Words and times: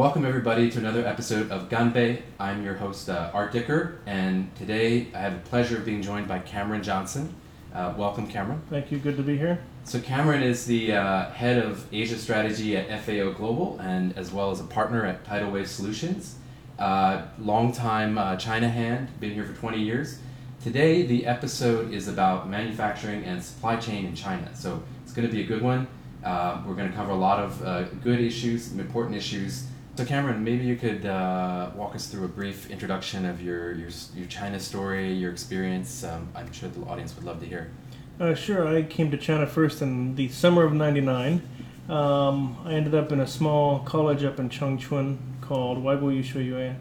welcome 0.00 0.24
everybody 0.24 0.70
to 0.70 0.78
another 0.78 1.06
episode 1.06 1.50
of 1.50 1.68
Ganbei. 1.68 2.22
I'm 2.38 2.64
your 2.64 2.72
host, 2.72 3.10
uh, 3.10 3.30
Art 3.34 3.52
Dicker, 3.52 3.98
and 4.06 4.50
today 4.56 5.08
I 5.14 5.18
have 5.18 5.34
the 5.34 5.50
pleasure 5.50 5.76
of 5.76 5.84
being 5.84 6.00
joined 6.00 6.26
by 6.26 6.38
Cameron 6.38 6.82
Johnson. 6.82 7.34
Uh, 7.74 7.92
welcome, 7.98 8.26
Cameron. 8.26 8.62
Thank 8.70 8.90
you. 8.90 8.96
Good 8.96 9.18
to 9.18 9.22
be 9.22 9.36
here. 9.36 9.62
So 9.84 10.00
Cameron 10.00 10.42
is 10.42 10.64
the 10.64 10.94
uh, 10.94 11.30
head 11.32 11.62
of 11.62 11.84
Asia 11.92 12.16
strategy 12.16 12.78
at 12.78 13.02
FAO 13.02 13.32
Global, 13.32 13.78
and 13.78 14.16
as 14.16 14.32
well 14.32 14.50
as 14.50 14.58
a 14.60 14.64
partner 14.64 15.04
at 15.04 15.22
Tidal 15.26 15.50
Wave 15.50 15.68
Solutions. 15.68 16.36
Uh, 16.78 17.26
longtime 17.38 18.16
uh, 18.16 18.36
China 18.36 18.70
hand, 18.70 19.08
been 19.20 19.34
here 19.34 19.44
for 19.44 19.52
20 19.52 19.82
years. 19.82 20.18
Today, 20.62 21.02
the 21.02 21.26
episode 21.26 21.92
is 21.92 22.08
about 22.08 22.48
manufacturing 22.48 23.24
and 23.24 23.44
supply 23.44 23.76
chain 23.76 24.06
in 24.06 24.14
China. 24.14 24.48
So 24.56 24.82
it's 25.02 25.12
going 25.12 25.28
to 25.28 25.32
be 25.32 25.42
a 25.42 25.46
good 25.46 25.60
one. 25.60 25.88
Uh, 26.24 26.62
we're 26.66 26.74
going 26.74 26.88
to 26.88 26.96
cover 26.96 27.10
a 27.10 27.16
lot 27.16 27.38
of 27.38 27.62
uh, 27.62 27.82
good 28.02 28.20
issues, 28.20 28.72
important 28.72 29.14
issues. 29.14 29.66
So 30.00 30.06
Cameron, 30.06 30.42
maybe 30.42 30.64
you 30.64 30.76
could 30.76 31.04
uh, 31.04 31.72
walk 31.74 31.94
us 31.94 32.06
through 32.06 32.24
a 32.24 32.28
brief 32.28 32.70
introduction 32.70 33.26
of 33.26 33.42
your, 33.42 33.72
your, 33.72 33.90
your 34.16 34.26
China 34.28 34.58
story, 34.58 35.12
your 35.12 35.30
experience. 35.30 36.04
Um, 36.04 36.26
I'm 36.34 36.50
sure 36.52 36.70
the 36.70 36.80
audience 36.86 37.14
would 37.16 37.24
love 37.26 37.38
to 37.40 37.46
hear. 37.46 37.70
Uh, 38.18 38.32
sure. 38.32 38.66
I 38.66 38.82
came 38.82 39.10
to 39.10 39.18
China 39.18 39.46
first 39.46 39.82
in 39.82 40.14
the 40.14 40.28
summer 40.30 40.64
of 40.64 40.72
'99. 40.72 41.46
Um, 41.90 42.56
I 42.64 42.72
ended 42.72 42.94
up 42.94 43.12
in 43.12 43.20
a 43.20 43.26
small 43.26 43.80
college 43.80 44.24
up 44.24 44.40
in 44.40 44.48
Changchun 44.48 45.18
called 45.42 45.84
Waibo 45.84 46.10
Yue. 46.10 46.76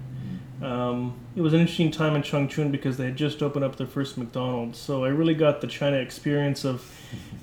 Um, 0.62 1.18
it 1.36 1.42
was 1.42 1.54
an 1.54 1.62
interesting 1.62 1.92
time 1.92 2.16
in 2.16 2.22
Changchun 2.22 2.72
because 2.72 2.98
they 2.98 3.06
had 3.06 3.16
just 3.16 3.42
opened 3.42 3.64
up 3.64 3.78
their 3.78 3.88
first 3.88 4.18
McDonald's. 4.18 4.78
So 4.78 5.06
I 5.06 5.10
really 5.10 5.34
got 5.34 5.62
the 5.62 5.68
China 5.68 5.98
experience 5.98 6.66
of 6.66 6.92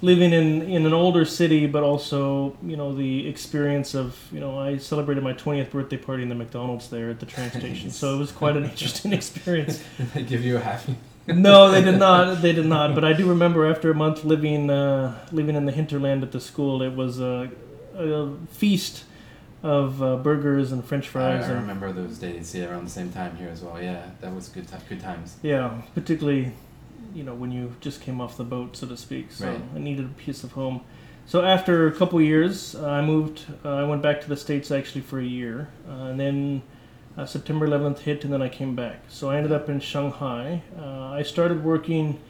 living 0.02 0.32
in, 0.32 0.62
in 0.62 0.84
an 0.84 0.92
older 0.92 1.24
city, 1.24 1.66
but 1.66 1.82
also, 1.82 2.56
you 2.62 2.76
know, 2.76 2.94
the 2.94 3.26
experience 3.26 3.94
of, 3.94 4.18
you 4.30 4.40
know, 4.40 4.58
I 4.58 4.76
celebrated 4.76 5.24
my 5.24 5.32
20th 5.32 5.70
birthday 5.70 5.96
party 5.96 6.22
in 6.22 6.28
the 6.28 6.34
McDonald's 6.34 6.90
there 6.90 7.10
at 7.10 7.20
the 7.20 7.26
train 7.26 7.50
station. 7.58 7.90
So 7.90 8.14
it 8.14 8.18
was 8.18 8.32
quite 8.32 8.56
an 8.56 8.64
interesting 8.64 9.12
experience. 9.12 9.82
Did 9.96 10.10
they 10.14 10.22
give 10.22 10.44
you 10.44 10.56
a 10.56 10.60
happy? 10.60 10.96
no, 11.26 11.70
they 11.70 11.82
did 11.82 11.98
not. 11.98 12.40
They 12.40 12.52
did 12.52 12.66
not. 12.66 12.94
But 12.94 13.04
I 13.04 13.12
do 13.12 13.28
remember 13.28 13.66
after 13.66 13.90
a 13.90 13.94
month 13.94 14.24
living 14.24 14.70
uh, 14.70 15.26
living 15.32 15.56
in 15.56 15.66
the 15.66 15.72
hinterland 15.72 16.22
at 16.22 16.30
the 16.30 16.38
school, 16.38 16.82
it 16.82 16.94
was 16.94 17.18
a, 17.18 17.50
a 17.96 18.36
feast 18.48 19.02
of 19.66 20.00
uh, 20.00 20.16
burgers 20.16 20.70
and 20.70 20.84
French 20.84 21.08
fries. 21.08 21.42
I, 21.42 21.48
I 21.48 21.50
and, 21.50 21.60
remember 21.62 21.92
those 21.92 22.18
days. 22.18 22.54
Yeah, 22.54 22.66
around 22.66 22.84
the 22.84 22.90
same 22.90 23.10
time 23.10 23.36
here 23.36 23.48
as 23.48 23.62
well. 23.62 23.82
Yeah, 23.82 24.10
that 24.20 24.32
was 24.32 24.48
good. 24.48 24.68
T- 24.68 24.76
good 24.88 25.00
times. 25.00 25.36
Yeah, 25.42 25.82
particularly, 25.92 26.52
you 27.12 27.24
know, 27.24 27.34
when 27.34 27.50
you 27.50 27.74
just 27.80 28.00
came 28.00 28.20
off 28.20 28.36
the 28.36 28.44
boat, 28.44 28.76
so 28.76 28.86
to 28.86 28.96
speak. 28.96 29.32
So 29.32 29.48
Right. 29.48 29.60
I 29.74 29.78
needed 29.80 30.04
a 30.04 30.08
piece 30.08 30.44
of 30.44 30.52
home. 30.52 30.82
So 31.26 31.44
after 31.44 31.88
a 31.88 31.92
couple 31.92 32.20
years, 32.20 32.76
uh, 32.76 32.88
I 32.88 33.04
moved. 33.04 33.42
Uh, 33.64 33.74
I 33.74 33.82
went 33.82 34.02
back 34.02 34.20
to 34.20 34.28
the 34.28 34.36
states 34.36 34.70
actually 34.70 35.00
for 35.00 35.18
a 35.18 35.24
year, 35.24 35.68
uh, 35.88 36.04
and 36.10 36.20
then 36.20 36.62
uh, 37.18 37.26
September 37.26 37.66
11th 37.66 37.98
hit, 37.98 38.22
and 38.22 38.32
then 38.32 38.42
I 38.42 38.48
came 38.48 38.76
back. 38.76 39.00
So 39.08 39.30
I 39.30 39.36
ended 39.36 39.50
up 39.50 39.68
in 39.68 39.80
Shanghai. 39.80 40.62
Uh, 40.78 41.10
I 41.10 41.22
started 41.22 41.64
working 41.64 42.20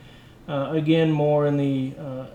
uh, 0.49 0.71
again 0.71 1.13
more 1.13 1.47
in 1.47 1.59
the 1.59 1.93
uh, 2.01 2.27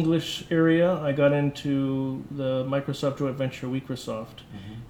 English 0.00 0.44
area. 0.52 0.94
I 1.02 1.10
got 1.12 1.32
into 1.32 2.22
the 2.30 2.64
Microsoft 2.64 3.18
joint 3.18 3.36
venture 3.36 3.66
Microsoft, 3.66 4.38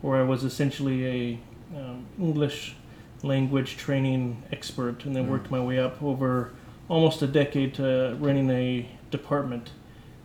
where 0.03 0.19
I 0.21 0.23
was 0.23 0.45
essentially 0.45 0.99
a 1.07 1.39
um, 1.79 2.05
English 2.19 2.75
language 3.23 3.77
training 3.79 4.43
expert, 4.53 5.05
and 5.07 5.17
then 5.17 5.25
Mm. 5.27 5.31
worked 5.31 5.51
my 5.51 5.61
way 5.69 5.79
up 5.79 6.03
over 6.03 6.51
almost 6.89 7.23
a 7.23 7.27
decade 7.27 7.73
to 7.75 8.17
running 8.21 8.51
a 8.51 8.89
department. 9.11 9.71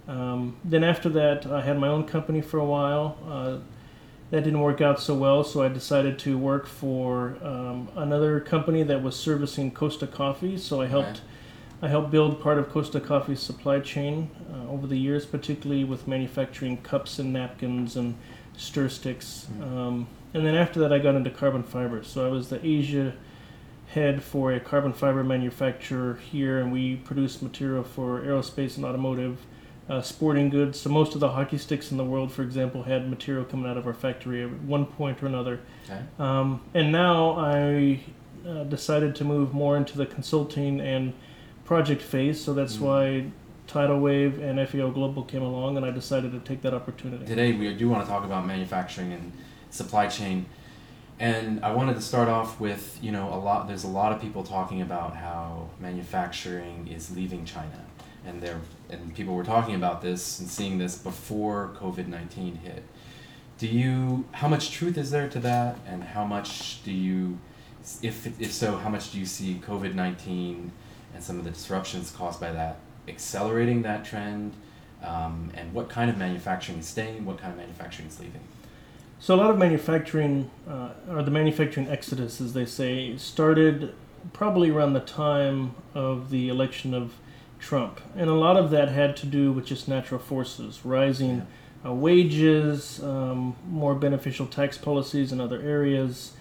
Um, 0.07 0.57
then 0.63 0.83
after 0.83 1.09
that, 1.09 1.45
I 1.45 1.61
had 1.61 1.79
my 1.79 1.87
own 1.87 2.03
company 2.05 2.41
for 2.41 2.59
a 2.59 2.65
while. 2.65 3.17
Uh, 3.33 3.57
that 4.31 4.43
didn't 4.43 4.59
work 4.59 4.81
out 4.81 4.99
so 4.99 5.13
well, 5.13 5.43
so 5.43 5.61
I 5.63 5.69
decided 5.69 6.17
to 6.19 6.37
work 6.37 6.65
for 6.67 7.37
um, 7.43 7.87
another 7.95 8.39
company 8.41 8.83
that 8.83 9.01
was 9.03 9.15
servicing 9.15 9.71
Costa 9.71 10.07
Coffee. 10.07 10.57
So 10.57 10.81
I 10.81 10.87
helped. 10.87 11.21
I 11.81 11.87
helped 11.87 12.11
build 12.11 12.41
part 12.41 12.57
of 12.57 12.69
Costa 12.69 12.99
Coffee's 12.99 13.41
supply 13.41 13.79
chain 13.79 14.29
uh, 14.51 14.71
over 14.71 14.87
the 14.87 14.97
years, 14.97 15.25
particularly 15.25 15.83
with 15.83 16.07
manufacturing 16.07 16.77
cups 16.77 17.19
and 17.19 17.33
napkins 17.33 17.95
and 17.95 18.15
stir 18.57 18.89
sticks. 18.89 19.47
Mm. 19.57 19.63
Um, 19.63 20.07
and 20.33 20.45
then 20.45 20.55
after 20.55 20.79
that, 20.79 20.91
I 20.91 20.99
got 20.99 21.15
into 21.15 21.29
carbon 21.29 21.63
fiber. 21.63 22.03
So 22.03 22.25
I 22.25 22.29
was 22.29 22.49
the 22.49 22.65
Asia 22.65 23.13
head 23.87 24.23
for 24.23 24.51
a 24.51 24.59
carbon 24.59 24.93
fiber 24.93 25.23
manufacturer 25.23 26.15
here, 26.31 26.59
and 26.59 26.71
we 26.71 26.95
produce 26.97 27.41
material 27.41 27.83
for 27.83 28.21
aerospace 28.21 28.77
and 28.77 28.85
automotive, 28.85 29.39
uh, 29.89 30.01
sporting 30.01 30.49
goods. 30.49 30.79
So 30.79 30.89
most 30.89 31.13
of 31.13 31.19
the 31.19 31.29
hockey 31.29 31.57
sticks 31.57 31.91
in 31.91 31.97
the 31.97 32.03
world, 32.03 32.31
for 32.31 32.41
example, 32.41 32.83
had 32.83 33.09
material 33.09 33.45
coming 33.45 33.69
out 33.69 33.77
of 33.77 33.85
our 33.85 33.93
factory 33.93 34.43
at 34.43 34.51
one 34.61 34.85
point 34.85 35.21
or 35.21 35.27
another. 35.27 35.59
Okay. 35.85 36.01
Um, 36.19 36.61
and 36.73 36.91
now 36.91 37.37
I 37.37 38.01
uh, 38.47 38.63
decided 38.63 39.15
to 39.15 39.23
move 39.23 39.53
more 39.53 39.77
into 39.77 39.97
the 39.97 40.05
consulting 40.05 40.81
and 40.81 41.13
project 41.65 42.01
phase. 42.01 42.41
So 42.43 42.53
that's 42.53 42.77
Mm. 42.77 42.81
why 42.81 43.25
Tidal 43.67 43.99
Wave 43.99 44.39
and 44.39 44.59
FEO 44.59 44.91
Global 44.91 45.23
came 45.23 45.41
along, 45.41 45.75
and 45.77 45.85
I 45.85 45.91
decided 45.91 46.31
to 46.31 46.39
take 46.39 46.61
that 46.61 46.73
opportunity. 46.73 47.25
Today 47.25 47.51
we 47.51 47.73
do 47.73 47.89
want 47.89 48.03
to 48.05 48.09
talk 48.09 48.23
about 48.23 48.45
manufacturing 48.45 49.11
and 49.11 49.31
supply 49.71 50.07
chain, 50.07 50.45
and 51.19 51.63
I 51.65 51.73
wanted 51.73 51.95
to 51.95 52.01
start 52.01 52.29
off 52.29 52.59
with 52.59 52.99
you 53.01 53.11
know 53.11 53.33
a 53.33 53.39
lot. 53.39 53.67
There's 53.67 53.83
a 53.83 53.87
lot 53.89 54.11
of 54.11 54.21
people 54.21 54.43
talking 54.43 54.81
about 54.81 55.15
how 55.15 55.69
manufacturing 55.79 56.87
is 56.87 57.15
leaving 57.15 57.43
China, 57.45 57.81
and 58.25 58.39
there 58.41 58.59
and 58.89 59.13
people 59.15 59.33
were 59.33 59.43
talking 59.43 59.73
about 59.75 60.01
this 60.03 60.39
and 60.39 60.47
seeing 60.47 60.77
this 60.77 60.95
before 60.97 61.71
COVID 61.81 62.07
nineteen 62.07 62.57
hit. 62.63 62.83
Do 63.57 63.67
you? 63.67 64.25
How 64.33 64.47
much 64.47 64.69
truth 64.71 64.97
is 64.97 65.09
there 65.09 65.27
to 65.29 65.39
that, 65.39 65.77
and 65.87 66.03
how 66.03 66.25
much 66.25 66.83
do 66.83 66.91
you? 66.91 67.39
If 68.03 68.39
if 68.39 68.51
so, 68.53 68.77
how 68.77 68.89
much 68.89 69.11
do 69.11 69.19
you 69.19 69.25
see 69.25 69.59
COVID 69.65 69.95
nineteen 69.95 70.71
and 71.15 71.23
some 71.23 71.39
of 71.39 71.45
the 71.45 71.51
disruptions 71.51 72.11
caused 72.11 72.39
by 72.39 72.51
that 72.51 72.77
accelerating 73.07 73.81
that 73.83 74.05
trend? 74.05 74.53
Um, 75.03 75.51
and 75.55 75.73
what 75.73 75.89
kind 75.89 76.09
of 76.09 76.17
manufacturing 76.17 76.79
is 76.79 76.87
staying? 76.87 77.25
What 77.25 77.37
kind 77.37 77.51
of 77.51 77.57
manufacturing 77.57 78.07
is 78.07 78.19
leaving? 78.19 78.41
So 79.19 79.33
a 79.33 79.37
lot 79.37 79.49
of 79.49 79.57
manufacturing, 79.57 80.51
uh, 80.69 80.89
or 81.09 81.23
the 81.23 81.31
manufacturing 81.31 81.87
exodus, 81.87 82.41
as 82.41 82.53
they 82.53 82.65
say, 82.65 83.17
started 83.17 83.95
probably 84.33 84.69
around 84.69 84.93
the 84.93 84.99
time 84.99 85.75
of 85.93 86.29
the 86.29 86.49
election 86.49 86.93
of 86.93 87.13
Trump, 87.59 88.01
and 88.15 88.29
a 88.29 88.33
lot 88.33 88.57
of 88.57 88.69
that 88.71 88.89
had 88.89 89.15
to 89.17 89.25
do 89.25 89.51
with 89.51 89.65
just 89.65 89.87
natural 89.87 90.19
forces, 90.19 90.83
rising 90.83 91.47
uh, 91.85 91.93
wages, 91.93 93.01
um, 93.03 93.55
more 93.67 93.95
beneficial 93.95 94.45
tax 94.45 94.77
policies 94.77 95.31
in 95.31 95.39
other 95.39 95.61
areas. 95.61 96.33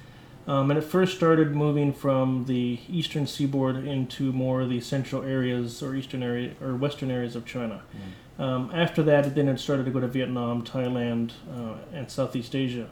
Um, 0.46 0.70
and 0.70 0.76
it 0.78 0.82
first 0.82 1.16
started 1.16 1.52
moving 1.56 1.92
from 1.92 2.44
the 2.44 2.78
eastern 2.88 3.26
seaboard 3.26 3.76
into 3.86 4.30
more 4.32 4.60
of 4.60 4.68
the 4.68 4.80
central 4.80 5.22
areas 5.22 5.82
or 5.82 5.94
eastern 5.94 6.22
area 6.22 6.52
or 6.60 6.74
western 6.76 7.10
areas 7.10 7.34
of 7.34 7.46
China. 7.46 7.82
Um, 8.38 8.70
after 8.74 9.02
that, 9.04 9.34
then 9.34 9.48
it 9.48 9.58
started 9.58 9.84
to 9.86 9.90
go 9.90 10.00
to 10.00 10.08
Vietnam, 10.08 10.62
Thailand, 10.62 11.32
uh, 11.50 11.76
and 11.94 12.10
Southeast 12.10 12.54
Asia. 12.54 12.90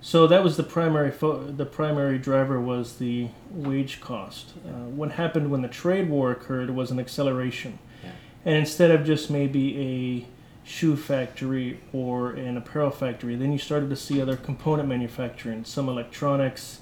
So 0.00 0.26
that 0.28 0.42
was 0.44 0.56
the 0.56 0.62
primary 0.62 1.10
fo- 1.10 1.42
the 1.44 1.66
primary 1.66 2.18
driver 2.18 2.60
was 2.60 2.96
the 2.98 3.28
wage 3.50 4.00
cost. 4.00 4.52
Uh, 4.64 4.70
what 4.88 5.12
happened 5.12 5.50
when 5.50 5.62
the 5.62 5.68
trade 5.68 6.08
war 6.08 6.30
occurred 6.30 6.70
was 6.70 6.90
an 6.90 7.00
acceleration, 7.00 7.78
Yeah. 8.04 8.10
and 8.44 8.56
instead 8.56 8.90
of 8.90 9.04
just 9.04 9.30
maybe 9.30 9.76
a 9.80 10.26
shoe 10.68 10.96
factory 10.96 11.80
or 11.92 12.30
an 12.32 12.56
apparel 12.56 12.90
factory, 12.90 13.34
then 13.36 13.52
you 13.52 13.58
started 13.58 13.90
to 13.90 13.96
see 13.96 14.20
other 14.20 14.36
component 14.36 14.88
manufacturing, 14.88 15.64
some 15.64 15.88
electronics, 15.88 16.80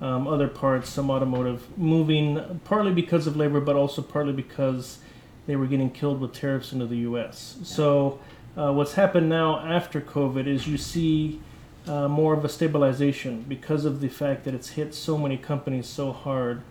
um, 0.00 0.26
other 0.26 0.48
parts, 0.48 0.90
some 0.90 1.10
automotive, 1.10 1.66
moving 1.78 2.60
partly 2.64 2.92
because 2.92 3.26
of 3.26 3.36
labor, 3.36 3.60
but 3.60 3.76
also 3.76 4.02
partly 4.02 4.32
because 4.32 4.98
they 5.46 5.56
were 5.56 5.66
getting 5.66 5.90
killed 5.90 6.20
with 6.20 6.32
tariffs 6.32 6.72
into 6.72 6.86
the 6.86 6.98
U.S. 6.98 7.56
So, 7.62 8.18
uh, 8.56 8.72
what's 8.72 8.94
happened 8.94 9.28
now 9.28 9.58
after 9.60 10.00
COVID 10.00 10.46
is 10.46 10.66
you 10.68 10.76
see 10.78 11.40
uh, 11.86 12.08
more 12.08 12.32
of 12.34 12.44
a 12.44 12.48
stabilization 12.48 13.44
because 13.48 13.84
of 13.84 14.00
the 14.00 14.08
fact 14.08 14.44
that 14.44 14.54
it's 14.54 14.70
hit 14.70 14.94
so 14.94 15.18
many 15.18 15.36
companies 15.36 15.86
so 15.86 16.12
hard. 16.12 16.62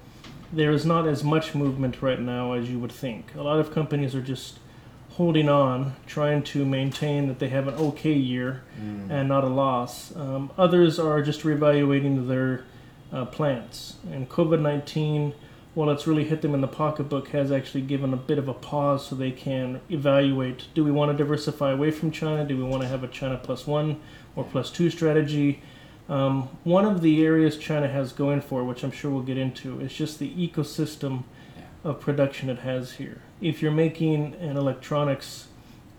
There 0.51 0.71
is 0.71 0.85
not 0.85 1.07
as 1.07 1.23
much 1.23 1.53
movement 1.55 2.01
right 2.01 2.19
now 2.19 2.53
as 2.53 2.69
you 2.69 2.79
would 2.79 2.91
think. 2.91 3.33
A 3.35 3.41
lot 3.41 3.59
of 3.59 3.73
companies 3.73 4.15
are 4.15 4.21
just 4.21 4.59
holding 5.11 5.49
on, 5.49 5.95
trying 6.07 6.41
to 6.43 6.65
maintain 6.65 7.27
that 7.27 7.37
they 7.39 7.49
have 7.49 7.67
an 7.67 7.75
okay 7.75 8.13
year 8.13 8.63
Mm. 8.81 9.11
and 9.11 9.29
not 9.29 9.43
a 9.43 9.47
loss. 9.47 10.15
Um, 10.15 10.49
others 10.57 10.97
are 10.99 11.21
just 11.21 11.41
reevaluating 11.43 12.27
their 12.27 12.63
uh, 13.13 13.25
plans. 13.25 13.97
And 14.11 14.27
COVID 14.27 14.59
19, 14.59 15.33
while 15.75 15.89
it's 15.89 16.07
really 16.07 16.25
hit 16.25 16.41
them 16.41 16.53
in 16.53 16.61
the 16.61 16.67
pocketbook, 16.67 17.29
has 17.29 17.51
actually 17.51 17.81
given 17.81 18.13
a 18.13 18.17
bit 18.17 18.37
of 18.37 18.47
a 18.47 18.53
pause 18.53 19.07
so 19.07 19.15
they 19.15 19.31
can 19.31 19.79
evaluate 19.89 20.65
do 20.73 20.83
we 20.83 20.91
want 20.91 21.11
to 21.11 21.17
diversify 21.17 21.71
away 21.71 21.91
from 21.91 22.11
China? 22.11 22.43
Do 22.43 22.57
we 22.57 22.63
want 22.63 22.81
to 22.81 22.87
have 22.87 23.03
a 23.03 23.07
China 23.07 23.39
plus 23.41 23.67
one 23.67 23.99
or 24.35 24.43
plus 24.43 24.71
two 24.71 24.89
strategy? 24.89 25.61
Um, 26.09 26.49
one 26.63 26.85
of 26.85 27.01
the 27.01 27.25
areas 27.25 27.57
China 27.57 27.87
has 27.87 28.11
going 28.11 28.41
for, 28.41 28.63
which 28.63 28.83
I'm 28.83 28.91
sure 28.91 29.09
we'll 29.09 29.23
get 29.23 29.37
into, 29.37 29.79
is 29.79 29.93
just 29.93 30.19
the 30.19 30.29
ecosystem 30.31 31.23
of 31.83 31.99
production 31.99 32.49
it 32.49 32.59
has 32.59 32.93
here. 32.93 33.21
If 33.41 33.61
you're 33.61 33.71
making 33.71 34.35
an 34.35 34.57
electronics 34.57 35.47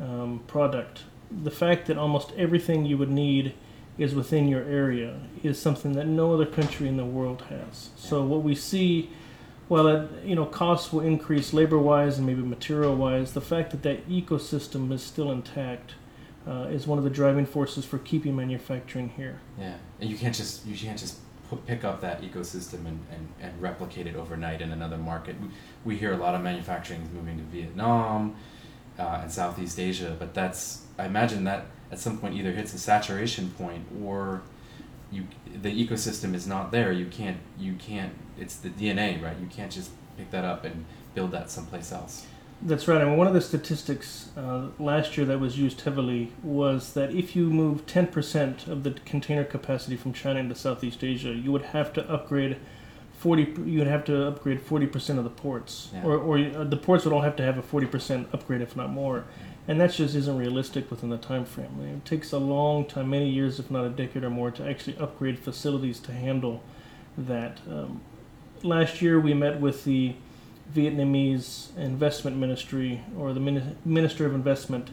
um, 0.01 0.43
product, 0.47 1.05
the 1.31 1.51
fact 1.51 1.87
that 1.87 1.97
almost 1.97 2.33
everything 2.37 2.85
you 2.85 2.99
would 2.99 3.11
need 3.11 3.55
is 3.99 4.15
within 4.15 4.49
your 4.49 4.63
area 4.65 5.21
is 5.43 5.61
something 5.61 5.93
that 5.93 6.07
no 6.07 6.35
other 6.35 6.47
country 6.47 6.89
in 6.89 6.97
the 6.97 7.05
world 7.05 7.43
has. 7.43 7.91
So 7.97 8.25
what 8.25 8.43
we 8.43 8.55
see, 8.55 9.11
while 9.69 9.85
that 9.85 10.09
you 10.25 10.35
know 10.35 10.47
costs 10.47 10.93
will 10.93 11.01
increase 11.01 11.53
labor-wise 11.53 12.19
and 12.19 12.27
maybe 12.27 12.43
material-wise, 12.43 13.33
the 13.33 13.41
fact 13.41 13.71
that 13.71 13.83
that 13.83 14.09
ecosystem 14.09 14.93
is 14.93 15.03
still 15.03 15.31
intact 15.31 15.95
uh, 16.47 16.67
is 16.71 16.87
one 16.87 16.99
of 16.99 17.05
the 17.05 17.11
driving 17.11 17.47
forces 17.47 17.85
for 17.85 17.99
keeping 17.99 18.35
manufacturing 18.35 19.11
here. 19.11 19.41
Yeah, 19.59 19.77
and 20.01 20.11
you 20.11 20.17
can't 20.17 20.35
just 20.35 20.67
you 20.67 20.77
can't 20.77 20.99
just 20.99 21.19
pick 21.67 21.85
up 21.85 22.01
that 22.01 22.23
ecosystem 22.23 22.87
and, 22.87 22.99
and, 23.13 23.33
and 23.41 23.63
replicate 23.63 24.07
it 24.07 24.17
overnight 24.17 24.61
in 24.61 24.73
another 24.73 24.97
market. 24.97 25.37
We, 25.41 25.49
we 25.85 25.97
hear 25.97 26.13
a 26.13 26.17
lot 26.17 26.35
of 26.35 26.41
manufacturing 26.41 27.09
moving 27.15 27.37
to 27.37 27.45
Vietnam 27.45 28.35
uh, 28.99 29.21
and 29.23 29.33
Southeast 29.33 29.79
Asia, 29.79 30.17
but 30.19 30.35
that's 30.35 30.83
I 30.99 31.07
imagine 31.07 31.45
that 31.45 31.67
at 31.91 31.99
some 31.99 32.19
point 32.19 32.35
either 32.35 32.53
hits 32.53 32.73
a 32.75 32.79
saturation 32.79 33.51
point 33.51 33.87
or 34.03 34.43
you 35.11 35.27
the 35.63 35.71
ecosystem 35.71 36.35
is 36.35 36.47
not 36.47 36.71
there. 36.71 36.93
You 36.93 37.07
can't 37.07 37.39
you 37.59 37.75
can't 37.75 38.15
it's 38.39 38.57
the 38.57 38.71
DNA 38.71 39.23
right. 39.23 39.37
You 39.39 39.47
can't 39.47 39.73
just 39.73 39.91
pick 40.17 40.31
that 40.31 40.45
up 40.45 40.65
and 40.65 40.85
build 41.15 41.33
that 41.33 41.51
someplace 41.51 41.93
else. 41.93 42.27
That's 42.63 42.89
right. 42.89 43.05
Mean, 43.05 43.17
one 43.17 43.27
of 43.27 43.35
the 43.35 43.41
statistics 43.41 44.31
uh, 44.37 44.69
last 44.79 45.17
year 45.17 45.27
that 45.27 45.39
was 45.39 45.59
used 45.59 45.83
heavily 45.83 46.33
was 46.43 46.95
that 46.95 47.11
if 47.11 47.37
you 47.37 47.51
move 47.51 47.85
10% 47.85 48.69
of 48.69 48.85
the 48.85 48.93
container 48.93 49.45
capacity 49.45 49.97
from 49.97 50.13
China 50.13 50.41
into 50.41 50.55
Southeast 50.55 51.05
Asia, 51.05 51.35
you 51.35 51.53
would 51.53 51.63
have 51.63 51.93
to 51.95 52.11
upgrade 52.11 52.57
40. 53.25 53.55
You 53.65 53.79
would 53.79 53.87
have 53.89 54.05
to 54.05 54.27
upgrade 54.29 54.61
40% 54.61 55.17
of 55.17 55.25
the 55.25 55.31
ports, 55.31 55.89
Yeah. 55.95 56.05
or, 56.05 56.19
or 56.19 56.37
uh, 56.39 56.65
the 56.65 56.77
ports 56.77 57.07
would 57.07 57.15
all 57.15 57.23
have 57.23 57.37
to 57.37 57.43
have 57.43 57.57
a 57.57 57.63
40% 57.63 58.27
upgrade, 58.35 58.61
if 58.61 58.77
not 58.77 58.91
more. 58.91 59.25
And 59.67 59.81
that 59.81 59.93
just 59.95 60.15
isn't 60.15 60.37
realistic 60.37 60.91
within 60.91 61.09
the 61.09 61.17
time 61.17 61.47
frame. 61.47 61.71
I 61.79 61.83
mean, 61.85 61.95
it 61.95 62.05
takes 62.05 62.33
a 62.33 62.39
long 62.39 62.85
time, 62.85 63.09
many 63.09 63.31
years, 63.31 63.59
if 63.59 63.71
not 63.71 63.87
a 63.87 63.89
decade 63.89 64.25
or 64.25 64.29
more, 64.29 64.51
to 64.51 64.69
actually 64.69 64.99
upgrade 64.99 65.39
facilities 65.39 66.01
to 66.01 66.13
handle 66.13 66.63
that. 67.17 67.61
Um, 67.67 68.03
last 68.63 69.01
year, 69.01 69.19
we 69.19 69.33
met 69.33 69.59
with 69.59 69.85
the 69.85 70.17
Vietnamese 70.75 71.75
Investment 71.79 72.37
Ministry 72.37 73.01
or 73.17 73.33
the 73.33 73.41
Mini- 73.41 73.75
Minister 73.87 74.27
of 74.27 74.35
Investment, 74.35 74.91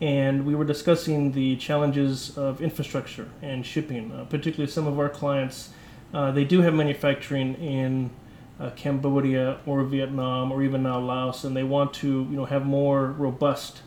and 0.00 0.46
we 0.46 0.54
were 0.54 0.64
discussing 0.64 1.32
the 1.32 1.56
challenges 1.56 2.38
of 2.38 2.62
infrastructure 2.62 3.28
and 3.42 3.66
shipping. 3.66 4.12
Uh, 4.12 4.24
particularly, 4.24 4.72
some 4.72 4.86
of 4.86 4.98
our 4.98 5.10
clients, 5.10 5.74
uh, 6.14 6.30
they 6.30 6.44
do 6.44 6.62
have 6.62 6.74
manufacturing 6.74 7.54
in 7.54 8.10
uh, 8.58 8.70
Cambodia 8.70 9.58
or 9.66 9.82
Vietnam 9.84 10.50
or 10.52 10.62
even 10.62 10.82
now 10.82 10.98
Laos, 10.98 11.44
and 11.44 11.56
they 11.56 11.64
want 11.64 11.92
to, 11.94 12.26
you 12.30 12.36
know, 12.36 12.46
have 12.46 12.64
more 12.64 13.06
robust 13.06 13.82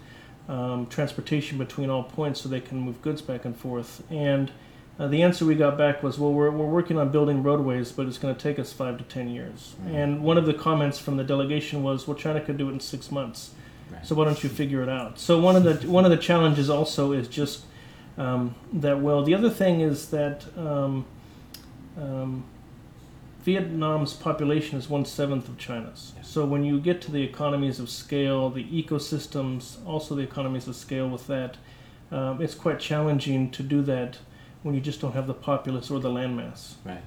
um, 0.48 0.88
transportation 0.88 1.57
between 1.57 1.89
all 1.89 2.04
points 2.04 2.42
so 2.42 2.50
they 2.50 2.62
can 2.62 2.80
move 2.80 3.01
goods 3.01 3.21
back 3.21 3.45
and 3.45 3.56
forth. 3.56 4.04
And 4.12 4.51
uh, 5.00 5.07
the 5.07 5.24
answer 5.24 5.45
we 5.45 5.56
got 5.56 5.77
back 5.77 6.04
was, 6.04 6.19
well, 6.19 6.33
we're, 6.33 6.51
we're 6.51 6.66
working 6.66 6.98
on 6.98 7.10
building 7.10 7.42
roadways, 7.42 7.92
but 7.92 8.06
it's 8.06 8.18
going 8.18 8.36
to 8.36 8.42
take 8.42 8.60
us 8.60 8.74
five 8.74 8.98
to 8.98 9.04
ten 9.06 9.30
years. 9.30 9.75
Mhm. 9.86 9.95
And 9.95 10.24
one 10.24 10.38
of 10.38 10.45
the 10.45 10.54
comments 10.54 11.00
from 11.00 11.18
the 11.18 11.24
delegation 11.24 11.83
was, 11.83 12.07
well, 12.07 12.18
China 12.18 12.42
could 12.42 12.57
do 12.57 12.69
it 12.69 12.74
in 12.74 12.80
six 12.80 13.10
months. 13.12 13.51
Right. 13.92 14.06
So 14.06 14.13
why 14.13 14.25
don't 14.25 14.44
you 14.44 14.50
figure 14.50 14.83
it 14.83 14.89
out? 14.89 15.18
So 15.19 15.39
one 15.39 15.56
of 15.56 15.63
the 15.63 15.89
one 15.89 16.06
of 16.06 16.12
the 16.12 16.18
challenges 16.18 16.69
also 16.69 17.12
is 17.12 17.27
just 17.27 17.66
um, 18.18 18.54
that. 18.74 19.00
Well, 19.00 19.24
the 19.24 19.33
other 19.33 19.50
thing 19.50 19.81
is 19.81 20.10
that 20.10 20.45
um, 20.57 21.06
um, 21.99 22.43
Vietnam's 23.43 24.13
population 24.13 24.77
is 24.77 24.89
one 24.89 25.05
seventh 25.05 25.47
of 25.47 25.57
China's. 25.57 26.13
So 26.21 26.45
when 26.45 26.63
you 26.63 26.79
get 26.79 27.01
to 27.03 27.11
the 27.11 27.23
economies 27.23 27.79
of 27.79 27.89
scale, 27.89 28.49
the 28.49 28.65
ecosystems, 28.65 29.77
also 29.85 30.15
the 30.15 30.23
economies 30.23 30.67
of 30.67 30.75
scale 30.75 31.09
with 31.09 31.27
that, 31.27 31.57
um, 32.11 32.41
it's 32.41 32.55
quite 32.55 32.79
challenging 32.79 33.51
to 33.51 33.63
do 33.63 33.81
that 33.83 34.17
when 34.63 34.75
you 34.75 34.81
just 34.81 34.99
don't 35.01 35.13
have 35.13 35.27
the 35.27 35.33
populace 35.33 35.89
or 35.89 35.99
the 35.99 36.09
landmass. 36.09 36.73
Right. 36.83 37.03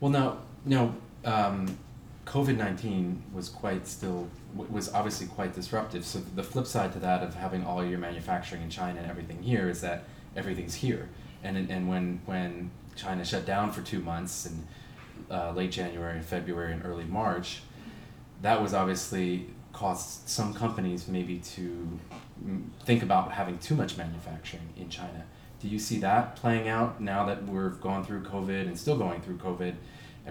Well, 0.00 0.10
now, 0.10 0.38
now, 0.64 0.94
um, 1.24 1.78
COVID 2.26 2.56
nineteen 2.56 3.22
was 3.32 3.48
quite 3.48 3.86
still 3.86 4.28
was 4.56 4.92
obviously 4.92 5.28
quite 5.28 5.54
disruptive. 5.54 6.04
So 6.04 6.18
the 6.34 6.42
flip 6.42 6.66
side 6.66 6.92
to 6.94 6.98
that 6.98 7.22
of 7.22 7.34
having 7.34 7.64
all 7.64 7.84
your 7.84 7.98
manufacturing 7.98 8.62
in 8.62 8.70
China 8.70 9.00
and 9.00 9.08
everything 9.08 9.42
here 9.42 9.68
is 9.68 9.80
that 9.82 10.04
everything's 10.34 10.74
here. 10.74 11.08
And 11.46 11.70
and 11.70 11.88
when 11.88 12.20
when 12.26 12.70
China 12.96 13.24
shut 13.24 13.44
down 13.46 13.72
for 13.72 13.82
two 13.82 14.00
months 14.00 14.46
in 14.46 14.54
uh, 15.30 15.52
late 15.52 15.70
January, 15.70 16.16
and 16.16 16.24
February, 16.24 16.72
and 16.72 16.84
early 16.84 17.04
March, 17.04 17.62
that 18.42 18.60
was 18.62 18.74
obviously 18.74 19.46
caused 19.72 20.28
some 20.28 20.54
companies 20.54 21.06
maybe 21.06 21.38
to 21.38 21.98
think 22.84 23.02
about 23.02 23.32
having 23.32 23.58
too 23.58 23.74
much 23.74 23.96
manufacturing 23.96 24.68
in 24.76 24.88
China. 24.88 25.24
Do 25.60 25.68
you 25.68 25.78
see 25.78 25.98
that 26.00 26.36
playing 26.36 26.68
out 26.68 27.00
now 27.00 27.26
that 27.26 27.46
we've 27.46 27.80
gone 27.80 28.04
through 28.04 28.22
COVID 28.22 28.66
and 28.68 28.78
still 28.78 28.98
going 28.98 29.20
through 29.20 29.38
COVID? 29.38 29.74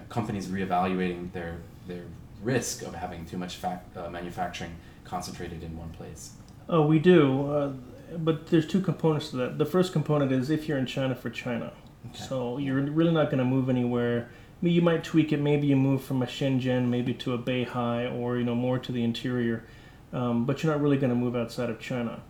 Companies 0.10 0.48
reevaluating 0.48 1.32
their 1.32 1.58
their 1.88 2.06
risk 2.44 2.84
of 2.84 2.94
having 2.94 3.26
too 3.26 3.38
much 3.38 3.64
uh, 3.64 4.10
manufacturing 4.10 4.76
concentrated 5.04 5.64
in 5.64 5.78
one 5.78 5.90
place. 5.92 6.32
Oh, 6.68 6.86
we 6.86 7.00
do, 7.00 7.52
uh, 7.52 7.74
but 8.18 8.48
there's 8.48 8.68
two 8.68 8.82
components 8.82 9.30
to 9.32 9.38
that. 9.38 9.58
The 9.58 9.66
first 9.66 9.94
component 9.94 10.32
is 10.32 10.50
if 10.50 10.68
you're 10.68 10.78
in 10.78 10.86
China 10.86 11.16
for 11.16 11.30
China. 11.30 11.74
Okay. 12.10 12.24
So 12.24 12.58
you're 12.58 12.82
really 12.82 13.12
not 13.12 13.26
going 13.26 13.40
to 13.40 13.46
move 13.46 13.70
anywhere. 13.70 14.30
I 14.30 14.66
mean, 14.66 14.74
you 14.74 14.82
might 14.82 15.04
tweak 15.04 15.34
it. 15.34 15.42
Maybe 15.42 15.68
you 15.68 15.76
move 15.76 16.04
from 16.04 16.22
a 16.22 16.26
Shenzhen, 16.26 16.88
maybe 16.88 17.14
to 17.16 17.34
a 17.34 17.38
Beihai, 17.38 18.14
or 18.14 18.38
you 18.38 18.44
know 18.44 18.56
more 18.56 18.80
to 18.80 18.92
the 18.92 19.04
interior. 19.04 19.66
Um, 20.14 20.46
but 20.46 20.64
you're 20.64 20.72
not 20.72 20.82
really 20.82 20.98
going 20.98 21.10
to 21.10 21.16
move 21.16 21.36
outside 21.36 21.70
of 21.70 21.80
China. 21.80 22.22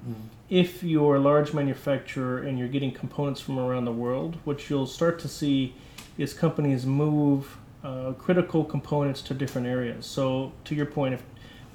If 0.49 0.81
you're 0.81 1.17
a 1.17 1.19
large 1.19 1.53
manufacturer 1.53 2.39
and 2.39 2.57
you're 2.57 2.67
getting 2.67 2.91
components 2.91 3.41
from 3.41 3.59
around 3.59 3.85
the 3.85 3.91
world, 3.91 4.37
what 4.43 4.69
you'll 4.69 4.87
start 4.87 5.19
to 5.19 5.27
see 5.27 5.75
is 6.17 6.33
companies 6.33 6.85
move 6.85 7.57
uh, 7.83 8.13
critical 8.13 8.63
components 8.63 9.21
to 9.21 9.35
different 9.35 9.67
areas. 9.67 10.07
So 10.07 10.53
to 10.63 10.73
your 10.73 10.87
point, 10.87 11.13
if 11.13 11.23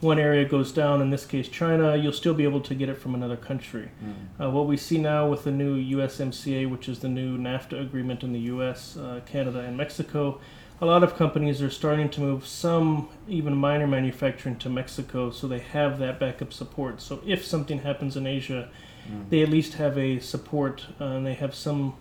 one 0.00 0.18
area 0.18 0.44
goes 0.44 0.72
down, 0.72 1.02
in 1.02 1.10
this 1.10 1.26
case 1.26 1.48
China, 1.48 1.96
you'll 1.96 2.12
still 2.12 2.34
be 2.34 2.44
able 2.44 2.60
to 2.62 2.74
get 2.74 2.88
it 2.88 2.96
from 2.96 3.14
another 3.14 3.36
country. 3.36 3.90
Mm. 4.02 4.46
Uh, 4.46 4.50
what 4.50 4.66
we 4.66 4.76
see 4.76 4.98
now 4.98 5.28
with 5.28 5.44
the 5.44 5.50
new 5.50 5.76
USMCA, 5.96 6.70
which 6.70 6.88
is 6.88 7.00
the 7.00 7.08
new 7.08 7.36
NAFTA 7.36 7.80
agreement 7.80 8.22
in 8.22 8.32
the 8.32 8.40
US, 8.40 8.96
uh, 8.96 9.20
Canada, 9.26 9.60
and 9.60 9.76
Mexico, 9.76 10.40
a 10.80 10.86
lot 10.86 11.02
of 11.02 11.14
companies 11.16 11.60
are 11.60 11.68
starting 11.70 12.08
to 12.08 12.20
move 12.22 12.46
some, 12.46 13.10
even 13.28 13.54
minor 13.54 13.86
manufacturing 13.86 14.56
to 14.56 14.70
Mexico 14.70 15.30
so 15.30 15.46
they 15.46 15.58
have 15.58 15.98
that 15.98 16.18
backup 16.18 16.52
support. 16.54 17.02
So 17.02 17.20
if 17.26 17.44
something 17.44 17.80
happens 17.80 18.16
in 18.16 18.26
Asia, 18.26 18.70
Mm. 19.08 19.30
they 19.30 19.42
at 19.42 19.48
least 19.48 19.74
have 19.74 19.96
a 19.98 20.18
support 20.18 20.86
uh, 21.00 21.04
and 21.04 21.26
they 21.26 21.34
have 21.34 21.54
some 21.54 21.94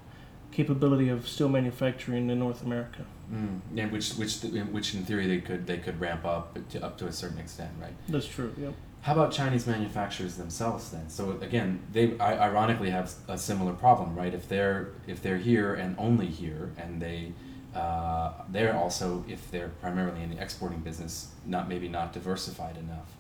capability 0.52 1.10
of 1.10 1.28
still 1.28 1.50
manufacturing 1.50 2.30
in 2.30 2.40
North 2.40 2.62
America. 2.64 3.06
Mm. 3.32 3.60
Yeah, 3.74 3.86
which 3.88 4.14
which 4.14 4.42
which 4.42 4.96
in 4.96 5.06
theory 5.06 5.28
they 5.28 5.40
could 5.40 5.68
they 5.68 5.78
could 5.78 6.00
ramp 6.00 6.26
up 6.26 6.58
to, 6.70 6.84
up 6.84 6.98
to 6.98 7.08
a 7.08 7.12
certain 7.12 7.38
extent, 7.38 7.72
right? 7.80 7.94
That's 8.08 8.28
true, 8.28 8.54
yep. 8.58 8.74
How 9.02 9.14
about 9.14 9.32
Chinese 9.32 9.66
manufacturers 9.66 10.36
themselves 10.36 10.90
then? 10.90 11.10
So 11.10 11.38
again, 11.42 11.80
they 11.94 12.20
ironically 12.20 12.90
have 12.90 13.14
a 13.28 13.38
similar 13.38 13.74
problem, 13.74 14.16
right? 14.16 14.34
If 14.34 14.50
they're 14.50 14.90
if 15.08 15.22
they're 15.22 15.38
here 15.38 15.74
and 15.76 15.96
only 15.98 16.26
here, 16.26 16.72
and 16.78 17.02
they 17.02 17.34
uh, 17.76 18.32
they're 18.50 18.76
also 18.76 19.24
if 19.28 19.52
they're 19.52 19.70
primarily 19.82 20.24
in 20.24 20.32
the 20.32 20.42
exporting 20.42 20.80
business, 20.80 21.28
not 21.46 21.70
maybe 21.70 21.88
not 21.88 22.14
diversified 22.14 22.78
enough. 22.78 23.16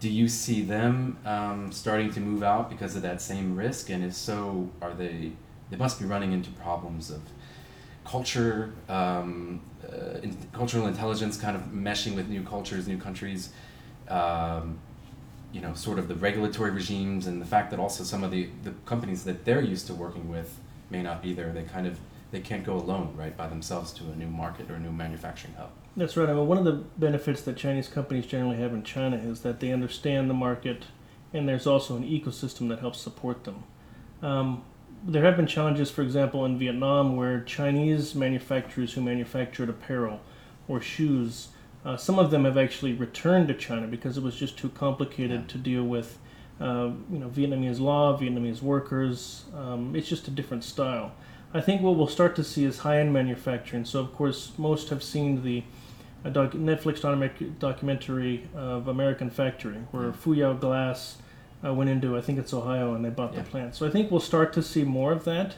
Do 0.00 0.10
you 0.10 0.28
see 0.28 0.62
them 0.62 1.16
um, 1.24 1.72
starting 1.72 2.12
to 2.12 2.20
move 2.20 2.42
out 2.42 2.70
because 2.70 2.94
of 2.94 3.02
that 3.02 3.20
same 3.20 3.56
risk? 3.56 3.90
And 3.90 4.04
if 4.04 4.14
so, 4.14 4.68
are 4.82 4.94
they? 4.94 5.32
They 5.70 5.76
must 5.76 5.98
be 6.00 6.06
running 6.06 6.32
into 6.32 6.50
problems 6.50 7.10
of 7.10 7.20
culture, 8.08 8.72
um, 8.88 9.60
uh, 9.84 10.18
in, 10.22 10.36
cultural 10.52 10.86
intelligence, 10.86 11.36
kind 11.36 11.56
of 11.56 11.62
meshing 11.64 12.14
with 12.14 12.28
new 12.28 12.42
cultures, 12.42 12.88
new 12.88 12.98
countries. 12.98 13.50
Um, 14.08 14.78
you 15.52 15.60
know, 15.60 15.74
sort 15.74 15.98
of 15.98 16.08
the 16.08 16.14
regulatory 16.14 16.70
regimes 16.70 17.26
and 17.26 17.40
the 17.40 17.46
fact 17.46 17.70
that 17.70 17.80
also 17.80 18.04
some 18.04 18.22
of 18.22 18.30
the, 18.30 18.48
the 18.64 18.72
companies 18.84 19.24
that 19.24 19.44
they're 19.46 19.62
used 19.62 19.86
to 19.86 19.94
working 19.94 20.28
with 20.28 20.58
may 20.90 21.02
not 21.02 21.22
be 21.22 21.32
there. 21.32 21.52
They 21.52 21.62
kind 21.62 21.86
of 21.86 21.98
they 22.30 22.40
can't 22.40 22.64
go 22.64 22.74
alone, 22.74 23.14
right, 23.16 23.34
by 23.34 23.46
themselves 23.46 23.92
to 23.94 24.04
a 24.04 24.14
new 24.14 24.26
market 24.26 24.70
or 24.70 24.74
a 24.74 24.78
new 24.78 24.92
manufacturing 24.92 25.54
hub. 25.54 25.70
That's 25.96 26.16
right. 26.16 26.28
I 26.28 26.34
mean, 26.34 26.46
one 26.46 26.58
of 26.58 26.64
the 26.64 26.84
benefits 26.98 27.42
that 27.42 27.56
Chinese 27.56 27.88
companies 27.88 28.26
generally 28.26 28.58
have 28.58 28.74
in 28.74 28.82
China 28.82 29.16
is 29.16 29.40
that 29.40 29.60
they 29.60 29.72
understand 29.72 30.28
the 30.28 30.34
market, 30.34 30.84
and 31.32 31.48
there's 31.48 31.66
also 31.66 31.96
an 31.96 32.04
ecosystem 32.04 32.68
that 32.68 32.80
helps 32.80 33.00
support 33.00 33.44
them. 33.44 33.64
Um, 34.22 34.62
there 35.06 35.22
have 35.24 35.36
been 35.36 35.46
challenges, 35.46 35.90
for 35.90 36.02
example, 36.02 36.44
in 36.44 36.58
Vietnam, 36.58 37.16
where 37.16 37.40
Chinese 37.40 38.14
manufacturers 38.14 38.92
who 38.94 39.00
manufactured 39.00 39.68
apparel 39.68 40.20
or 40.66 40.80
shoes, 40.80 41.48
uh, 41.84 41.96
some 41.96 42.18
of 42.18 42.30
them 42.30 42.44
have 42.44 42.58
actually 42.58 42.92
returned 42.92 43.48
to 43.48 43.54
China 43.54 43.86
because 43.86 44.16
it 44.18 44.22
was 44.22 44.34
just 44.36 44.58
too 44.58 44.68
complicated 44.70 45.40
Yeah. 45.42 45.46
to 45.48 45.58
deal 45.58 45.84
with. 45.84 46.18
Uh, 46.60 46.90
you 47.10 47.18
know, 47.20 47.28
Vietnamese 47.28 47.78
law, 47.78 48.18
Vietnamese 48.18 48.60
workers. 48.60 49.44
Um, 49.56 49.94
it's 49.94 50.08
just 50.08 50.26
a 50.26 50.30
different 50.32 50.64
style. 50.64 51.12
I 51.54 51.60
think 51.60 51.80
what 51.82 51.94
we'll 51.96 52.08
start 52.08 52.34
to 52.36 52.44
see 52.44 52.64
is 52.64 52.78
high-end 52.80 53.12
manufacturing. 53.12 53.84
So, 53.84 54.00
of 54.00 54.12
course, 54.12 54.52
most 54.58 54.88
have 54.90 55.02
seen 55.02 55.44
the 55.44 55.62
uh, 56.24 56.30
doc- 56.30 56.52
Netflix 56.52 57.00
documentary 57.60 58.48
of 58.56 58.88
American 58.88 59.30
Factory, 59.30 59.76
where 59.92 60.10
Fuyao 60.10 60.58
Glass 60.58 61.18
uh, 61.64 61.72
went 61.74 61.90
into, 61.90 62.16
I 62.16 62.20
think 62.20 62.38
it's 62.38 62.54
Ohio, 62.54 62.94
and 62.94 63.04
they 63.04 63.10
bought 63.10 63.32
Yeah. 63.34 63.42
the 63.42 63.50
plant. 63.50 63.74
So 63.74 63.86
I 63.86 63.90
think 63.90 64.10
we'll 64.10 64.20
start 64.20 64.52
to 64.54 64.62
see 64.62 64.84
more 64.84 65.12
of 65.12 65.24
that. 65.24 65.56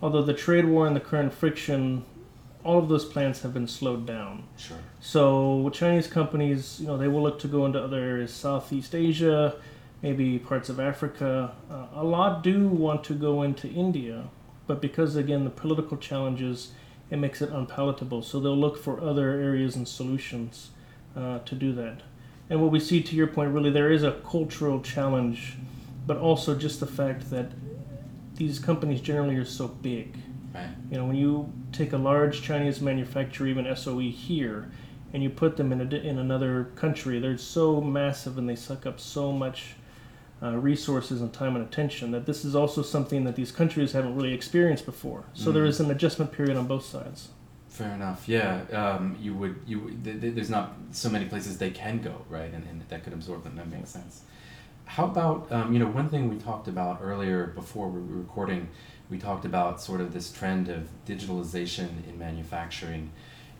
although 0.00 0.22
the 0.22 0.34
trade 0.34 0.64
war 0.64 0.84
and 0.88 0.96
the 0.96 1.00
current 1.00 1.32
friction, 1.32 2.02
all 2.64 2.76
of 2.78 2.88
those 2.88 3.04
plants 3.04 3.42
have 3.42 3.54
been 3.54 3.68
slowed 3.68 4.04
down. 4.04 4.42
Sure. 4.56 4.78
So 5.00 5.70
Chinese 5.72 6.08
companies, 6.08 6.78
you 6.80 6.88
know, 6.88 6.96
they 6.96 7.06
will 7.06 7.22
look 7.22 7.38
to 7.40 7.46
go 7.48 7.66
into 7.66 7.80
other 7.80 7.98
areas, 8.00 8.32
Southeast 8.32 8.96
Asia, 8.96 9.54
maybe 10.02 10.40
parts 10.40 10.68
of 10.68 10.80
Africa. 10.80 11.52
Uh, 11.70 11.86
a 11.94 12.02
lot 12.02 12.42
do 12.42 12.66
want 12.66 13.04
to 13.04 13.14
go 13.14 13.42
into 13.42 13.68
India, 13.68 14.24
but 14.66 14.80
because 14.80 15.14
again 15.14 15.44
the 15.44 15.50
political 15.50 15.96
challenges, 15.96 16.72
it 17.10 17.18
makes 17.18 17.40
it 17.40 17.50
unpalatable. 17.50 18.22
So 18.22 18.40
they'll 18.40 18.56
look 18.58 18.76
for 18.82 19.00
other 19.00 19.30
areas 19.30 19.76
and 19.76 19.86
solutions 19.86 20.70
uh, 21.16 21.38
to 21.40 21.54
do 21.54 21.72
that. 21.74 22.00
And 22.50 22.60
what 22.60 22.70
we 22.70 22.80
see, 22.80 23.02
to 23.02 23.16
your 23.16 23.26
point, 23.28 23.52
really 23.52 23.70
there 23.70 23.90
is 23.90 24.02
a 24.02 24.12
cultural 24.28 24.80
challenge, 24.80 25.56
but 26.06 26.16
also 26.18 26.54
just 26.54 26.80
the 26.80 26.86
fact 26.86 27.30
that 27.30 27.52
these 28.34 28.58
companies 28.58 29.00
generally 29.00 29.36
are 29.36 29.44
so 29.44 29.68
big. 29.68 30.16
Right. 30.54 30.68
You 30.90 30.98
know, 30.98 31.06
when 31.06 31.16
you 31.16 31.50
take 31.72 31.92
a 31.92 31.96
large 31.98 32.42
Chinese 32.42 32.80
manufacturer, 32.80 33.46
even 33.46 33.74
SOE 33.74 34.00
here, 34.10 34.70
and 35.14 35.22
you 35.22 35.30
put 35.30 35.56
them 35.56 35.72
in 35.72 35.80
a, 35.80 35.96
in 35.96 36.18
another 36.18 36.64
country, 36.76 37.18
they're 37.20 37.38
so 37.38 37.80
massive 37.80 38.38
and 38.38 38.48
they 38.48 38.56
suck 38.56 38.84
up 38.86 38.98
so 39.00 39.32
much 39.32 39.74
uh, 40.42 40.56
resources 40.56 41.20
and 41.20 41.32
time 41.32 41.54
and 41.54 41.64
attention 41.64 42.10
that 42.10 42.26
this 42.26 42.44
is 42.44 42.54
also 42.56 42.82
something 42.82 43.24
that 43.24 43.36
these 43.36 43.52
countries 43.52 43.92
haven't 43.92 44.16
really 44.16 44.32
experienced 44.34 44.84
before. 44.84 45.24
So 45.34 45.50
Mm. 45.50 45.54
there 45.54 45.64
is 45.66 45.80
an 45.80 45.90
adjustment 45.90 46.32
period 46.32 46.56
on 46.56 46.66
both 46.66 46.84
sides. 46.84 47.28
Fair 47.72 47.94
enough. 47.94 48.28
Yeah, 48.28 48.64
um, 48.72 49.16
you 49.18 49.32
would. 49.32 49.56
You 49.66 49.98
th- 50.04 50.20
th- 50.20 50.34
there's 50.34 50.50
not 50.50 50.74
so 50.90 51.08
many 51.08 51.24
places 51.24 51.56
they 51.56 51.70
can 51.70 52.02
go, 52.02 52.22
right? 52.28 52.52
And, 52.52 52.66
and 52.68 52.82
that 52.90 53.02
could 53.02 53.14
absorb 53.14 53.44
them. 53.44 53.56
That 53.56 53.70
makes 53.70 53.88
sense. 53.88 54.24
How 54.84 55.06
about 55.06 55.50
um, 55.50 55.72
you 55.72 55.78
know 55.78 55.86
one 55.86 56.10
thing 56.10 56.28
we 56.28 56.36
talked 56.36 56.68
about 56.68 56.98
earlier 57.02 57.46
before 57.46 57.88
we 57.88 58.00
were 58.02 58.18
recording, 58.18 58.68
we 59.08 59.16
talked 59.16 59.46
about 59.46 59.80
sort 59.80 60.02
of 60.02 60.12
this 60.12 60.30
trend 60.30 60.68
of 60.68 60.86
digitalization 61.06 62.06
in 62.06 62.18
manufacturing, 62.18 63.10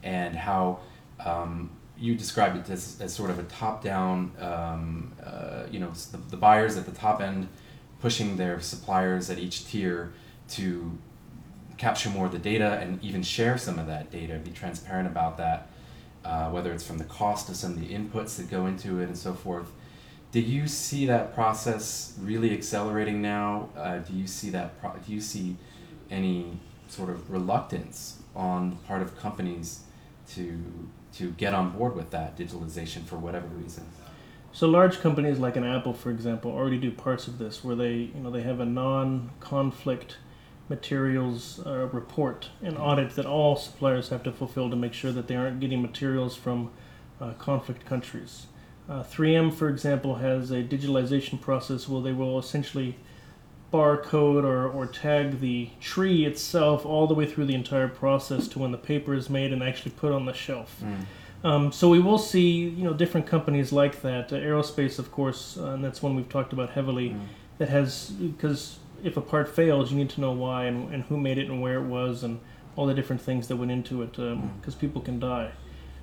and 0.03 0.37
how 0.37 0.81
um, 1.25 1.71
you 1.97 2.15
described 2.15 2.59
it 2.59 2.71
as, 2.71 3.01
as 3.01 3.15
sort 3.15 3.31
of 3.31 3.39
a 3.39 3.45
top-down. 3.45 4.33
Um, 4.39 5.13
uh, 5.25 5.63
you 5.71 5.81
know, 5.81 5.91
the, 5.91 6.19
the 6.19 6.37
buyers 6.37 6.77
at 6.77 6.85
the 6.85 6.93
top 6.93 7.23
end 7.23 7.49
pushing 8.03 8.37
their 8.37 8.61
suppliers 8.61 9.31
at 9.31 9.39
each 9.39 9.65
tier 9.65 10.13
to 10.51 10.99
capture 11.83 12.11
more 12.11 12.27
of 12.27 12.33
the 12.33 12.39
data 12.39 12.79
and 12.81 13.03
even 13.03 13.25
share 13.25 13.59
some 13.59 13.77
of 13.77 13.89
that 13.89 14.09
data, 14.09 14.39
be 14.39 14.53
transparent 14.53 15.09
about 15.09 15.37
that, 15.37 15.67
uh, 16.25 16.49
whether 16.49 16.73
it's 16.73 16.87
from 16.87 16.97
the 16.97 17.05
cost 17.05 17.49
of 17.49 17.57
some 17.57 17.73
of 17.73 17.81
the 17.81 17.93
inputs 17.93 18.37
that 18.37 18.49
go 18.49 18.67
into 18.67 19.01
it 19.01 19.07
and 19.07 19.19
so 19.19 19.35
forth. 19.35 19.73
Did 20.31 20.47
you 20.47 20.69
see 20.69 21.07
that 21.07 21.35
process 21.35 22.17
really 22.21 22.53
accelerating 22.53 23.21
now? 23.21 23.69
Uh, 23.77 23.99
do 23.99 24.13
you 24.13 24.29
see 24.29 24.49
that? 24.51 24.81
Pro- 24.81 24.95
do 25.05 25.13
you 25.13 25.21
see 25.21 25.57
any 26.09 26.61
sort 26.87 27.11
of 27.11 27.29
reluctance 27.29 28.21
on 28.37 28.71
the 28.71 28.77
part 28.77 29.03
of 29.03 29.19
companies 29.19 29.81
to 30.35 30.63
to 31.19 31.33
get 31.33 31.53
on 31.53 31.71
board 31.77 31.97
with 31.97 32.11
that 32.11 32.39
digitalization 32.39 33.05
for 33.05 33.17
whatever 33.17 33.49
reason? 33.49 33.85
So 34.53 34.69
large 34.69 35.01
companies 35.01 35.41
like 35.41 35.57
an 35.57 35.65
Apple, 35.65 35.95
for 35.95 36.11
example, 36.11 36.53
already 36.53 36.79
do 36.79 36.93
parts 36.93 37.27
of 37.27 37.39
this 37.39 37.65
where 37.65 37.75
they, 37.75 37.95
you 38.15 38.21
know, 38.23 38.31
they 38.31 38.43
have 38.43 38.61
a 38.61 38.67
non-conflict 38.67 40.17
materials 40.69 41.61
uh, 41.67 41.89
report 41.93 42.49
and 42.63 42.79
audit 42.79 43.15
that 43.17 43.27
all 43.27 43.57
suppliers 43.57 44.09
have 44.09 44.23
to 44.23 44.33
fulfill 44.33 44.71
to 44.71 44.77
make 44.77 44.95
sure 44.95 45.13
that 45.13 45.29
they 45.29 45.37
aren't 45.37 45.61
getting 45.61 45.83
materials 45.83 46.37
from 46.37 46.71
uh, 47.21 47.33
conflict 47.35 47.85
countries. 47.85 48.47
Uh, 48.89 49.03
3M, 49.03 49.53
for 49.53 49.69
example, 49.69 50.17
has 50.17 50.51
a 50.51 50.63
digitalization 50.63 51.41
process 51.41 51.89
where 51.89 52.03
they 52.03 52.13
will 52.13 52.39
essentially 52.39 52.97
barcode 53.73 54.45
or, 54.45 54.69
or 54.69 54.87
tag 54.87 55.41
the 55.41 55.71
tree 55.81 56.27
itself 56.27 56.85
all 56.85 57.07
the 57.07 57.15
way 57.15 57.25
through 57.25 57.47
the 57.47 57.55
entire 57.55 57.89
process 57.89 58.47
to 58.49 58.59
when 58.59 58.71
the 58.71 58.79
paper 58.79 59.15
is 59.15 59.31
made 59.31 59.53
and 59.53 59.63
actually 59.63 59.93
put 59.93 60.13
on 60.13 60.27
the 60.27 60.33
shelf. 60.33 60.83
Um, 61.45 61.73
so 61.73 61.89
we 61.89 61.99
will 61.99 62.19
see, 62.19 62.51
you 62.51 62.85
know, 62.85 62.93
different 62.93 63.27
companies 63.27 63.73
like 63.73 64.03
that. 64.03 64.33
Uh, 64.33 64.37
aerospace, 64.37 64.99
of 64.99 65.11
course, 65.11 65.57
uh, 65.59 65.71
and 65.71 65.85
that's 65.85 66.03
one 66.03 66.15
we've 66.15 66.29
talked 66.29 66.53
about 66.53 66.71
heavily. 66.71 67.11
Mm. 67.11 67.21
That 67.59 67.69
has 67.69 68.11
because 68.11 68.79
if 69.03 69.17
a 69.17 69.21
part 69.21 69.49
fails, 69.49 69.91
you 69.91 69.99
need 69.99 70.11
to 70.11 70.21
know 70.21 70.33
why 70.33 70.65
and, 70.65 70.93
and 70.93 71.05
who 71.05 71.19
made 71.19 71.39
it 71.39 71.49
and 71.49 71.61
where 71.61 71.77
it 71.77 71.87
was 71.87 72.23
and 72.23 72.41
all 72.77 72.87
the 72.87 72.95
different 72.95 73.21
things 73.21 73.49
that 73.49 73.57
went 73.57 73.71
into 73.71 74.03
it 74.03 74.13
because 74.61 74.75
people 74.75 75.01
can 75.03 75.19
die. 75.19 75.53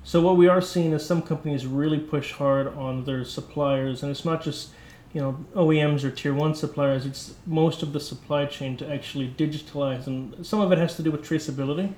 So 0.02 0.20
what 0.20 0.36
we 0.36 0.48
are 0.48 0.60
seeing 0.60 0.92
is 0.92 1.04
some 1.04 1.22
companies 1.22 1.66
really 1.66 1.98
push 1.98 2.32
hard 2.32 2.68
on 2.68 3.04
their 3.04 3.24
suppliers, 3.24 4.02
and 4.02 4.10
it's 4.10 4.24
not 4.24 4.42
just 4.42 4.70
you 5.12 5.20
know 5.20 5.44
OEMs 5.54 6.04
or 6.04 6.10
tier 6.10 6.32
one 6.32 6.54
suppliers. 6.54 7.04
It's 7.04 7.34
most 7.46 7.82
of 7.82 7.92
the 7.92 8.00
supply 8.00 8.46
chain 8.46 8.76
to 8.78 8.90
actually 8.90 9.28
digitalize, 9.28 10.06
and 10.06 10.44
some 10.46 10.60
of 10.60 10.72
it 10.72 10.78
has 10.78 10.96
to 10.96 11.02
do 11.02 11.10
with 11.10 11.22
traceability 11.22 11.92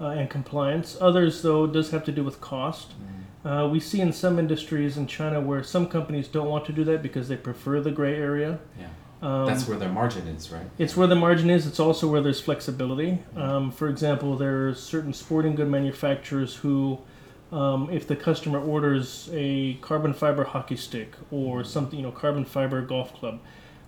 uh, 0.00 0.08
and 0.08 0.30
compliance. 0.30 0.96
Others, 1.00 1.42
though, 1.42 1.66
does 1.66 1.90
have 1.90 2.04
to 2.04 2.12
do 2.12 2.22
with 2.22 2.40
cost. 2.40 2.92
Uh, 3.44 3.68
we 3.70 3.78
see 3.78 4.00
in 4.00 4.12
some 4.12 4.38
industries 4.38 4.96
in 4.96 5.06
China 5.06 5.38
where 5.38 5.62
some 5.62 5.86
companies 5.86 6.28
don't 6.28 6.48
want 6.48 6.64
to 6.64 6.72
do 6.72 6.82
that 6.84 7.02
because 7.02 7.28
they 7.28 7.36
prefer 7.36 7.80
the 7.80 7.90
gray 7.90 8.14
area. 8.14 8.58
Yeah, 8.78 8.86
Um, 9.24 9.46
that's 9.46 9.66
where 9.66 9.78
their 9.78 9.88
margin 9.88 10.28
is, 10.28 10.50
right? 10.52 10.66
it's 10.78 10.96
where 10.98 11.06
the 11.06 11.14
margin 11.14 11.48
is. 11.48 11.66
It's 11.66 11.80
also 11.80 12.06
where 12.08 12.20
there's 12.20 12.42
flexibility. 12.42 13.20
Um, 13.36 13.70
for 13.70 13.88
example, 13.88 14.36
there 14.36 14.68
are 14.68 14.74
certain 14.74 15.14
sporting 15.14 15.54
good 15.54 15.68
manufacturers 15.68 16.56
who, 16.56 16.98
um, 17.50 17.88
if 17.90 18.06
the 18.06 18.16
customer 18.16 18.60
orders 18.60 19.30
a 19.32 19.74
carbon 19.80 20.12
fiber 20.12 20.44
hockey 20.44 20.76
stick 20.76 21.14
or 21.30 21.64
something, 21.64 21.98
you 21.98 22.04
know, 22.04 22.12
carbon 22.12 22.44
fiber 22.44 22.82
golf 22.82 23.14
club, 23.14 23.40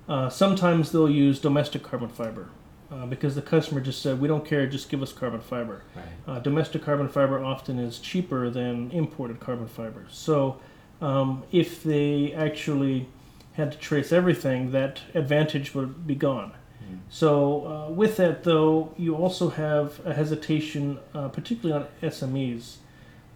uh, 0.09 0.31
sometimes 0.31 0.91
they'll 0.93 1.11
use 1.11 1.39
domestic 1.39 1.83
carbon 1.83 2.09
fiber 2.09 2.49
uh, 2.91 3.05
because 3.05 3.35
the 3.35 3.43
customer 3.43 3.83
just 3.83 4.01
said, 4.01 4.19
"We 4.19 4.29
don't 4.29 4.45
care, 4.45 4.67
just 4.67 4.89
give 4.89 5.03
us 5.03 5.13
carbon 5.13 5.41
fiber." 5.41 5.83
Right. 5.95 6.05
Uh, 6.27 6.39
domestic 6.39 6.83
carbon 6.83 7.11
fiber 7.11 7.45
often 7.45 7.79
is 7.79 7.99
cheaper 7.99 8.49
than 8.49 8.91
imported 8.91 9.41
carbon 9.41 9.67
fiber. 9.67 10.07
So, 10.11 10.61
um, 11.03 11.43
if 11.53 11.83
they 11.83 12.33
actually 12.33 13.09
had 13.57 13.73
to 13.73 13.79
trace 13.79 14.13
everything, 14.13 14.73
that 14.73 15.01
advantage 15.15 15.75
would 15.75 16.07
be 16.07 16.15
gone. 16.15 16.53
Mm. 16.85 16.99
So, 17.09 17.67
uh, 17.67 17.91
with 17.91 18.17
that, 18.17 18.45
though, 18.45 18.95
you 18.97 19.17
also 19.17 19.51
have 19.51 20.01
a 20.07 20.15
hesitation, 20.15 20.99
uh, 21.15 21.29
particularly 21.29 21.85
on 21.85 22.11
SMEs. 22.11 22.77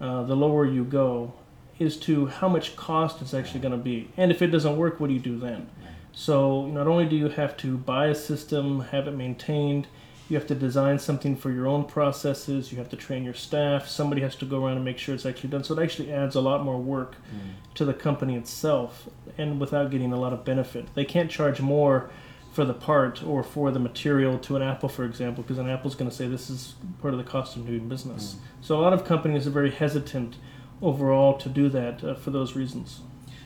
Uh, 0.00 0.22
the 0.22 0.36
lower 0.36 0.64
you 0.64 0.84
go, 0.84 1.34
is 1.78 1.96
to 1.96 2.26
how 2.26 2.48
much 2.48 2.76
cost 2.76 3.22
it's 3.22 3.34
actually 3.34 3.60
going 3.60 3.72
to 3.72 3.78
be, 3.78 4.10
and 4.16 4.30
if 4.30 4.42
it 4.42 4.48
doesn't 4.48 4.76
work, 4.76 5.00
what 5.00 5.08
do 5.08 5.14
you 5.14 5.20
do 5.20 5.38
then? 5.38 5.68
So 6.12 6.66
not 6.66 6.86
only 6.86 7.06
do 7.06 7.16
you 7.16 7.28
have 7.28 7.56
to 7.58 7.76
buy 7.76 8.08
a 8.08 8.14
system, 8.14 8.80
have 8.80 9.06
it 9.06 9.12
maintained, 9.12 9.86
you 10.30 10.36
have 10.36 10.46
to 10.46 10.54
design 10.54 10.98
something 10.98 11.34
for 11.36 11.50
your 11.50 11.66
own 11.66 11.84
processes, 11.84 12.70
you 12.70 12.78
have 12.78 12.88
to 12.90 12.96
train 12.96 13.24
your 13.24 13.34
staff, 13.34 13.88
somebody 13.88 14.22
has 14.22 14.36
to 14.36 14.44
go 14.44 14.64
around 14.64 14.76
and 14.76 14.84
make 14.84 14.98
sure 14.98 15.14
it's 15.14 15.26
actually 15.26 15.50
done. 15.50 15.64
So 15.64 15.78
it 15.78 15.82
actually 15.82 16.12
adds 16.12 16.36
a 16.36 16.40
lot 16.40 16.64
more 16.64 16.78
work 16.78 17.16
Mm. 17.34 17.74
to 17.74 17.84
the 17.84 17.94
company 17.94 18.36
itself 18.36 19.08
and 19.38 19.60
without 19.60 19.90
getting 19.90 20.12
a 20.12 20.20
lot 20.20 20.32
of 20.32 20.44
benefit. 20.44 20.86
They 20.94 21.04
can't 21.04 21.30
charge 21.30 21.60
more 21.60 22.10
for 22.52 22.64
the 22.64 22.74
part 22.74 23.22
or 23.24 23.42
for 23.42 23.70
the 23.70 23.78
material 23.78 24.38
to 24.38 24.56
an 24.56 24.62
Apple, 24.62 24.88
for 24.88 25.04
example, 25.04 25.42
because 25.42 25.58
an 25.58 25.68
Apple's 25.68 25.94
going 25.94 26.10
to 26.10 26.16
say 26.16 26.26
this 26.26 26.50
is 26.50 26.74
part 27.00 27.14
of 27.14 27.18
the 27.18 27.24
cost 27.24 27.56
of 27.56 27.66
doing 27.66 27.88
business. 27.88 28.36
So 28.60 28.78
a 28.78 28.82
lot 28.82 28.92
of 28.92 29.04
companies 29.04 29.46
are 29.46 29.50
very 29.50 29.70
hesitant 29.70 30.36
overall 30.82 31.36
to 31.38 31.48
do 31.48 31.68
that 31.68 32.02
uh, 32.02 32.14
for 32.14 32.30
those 32.30 32.56
reasons. 32.56 33.00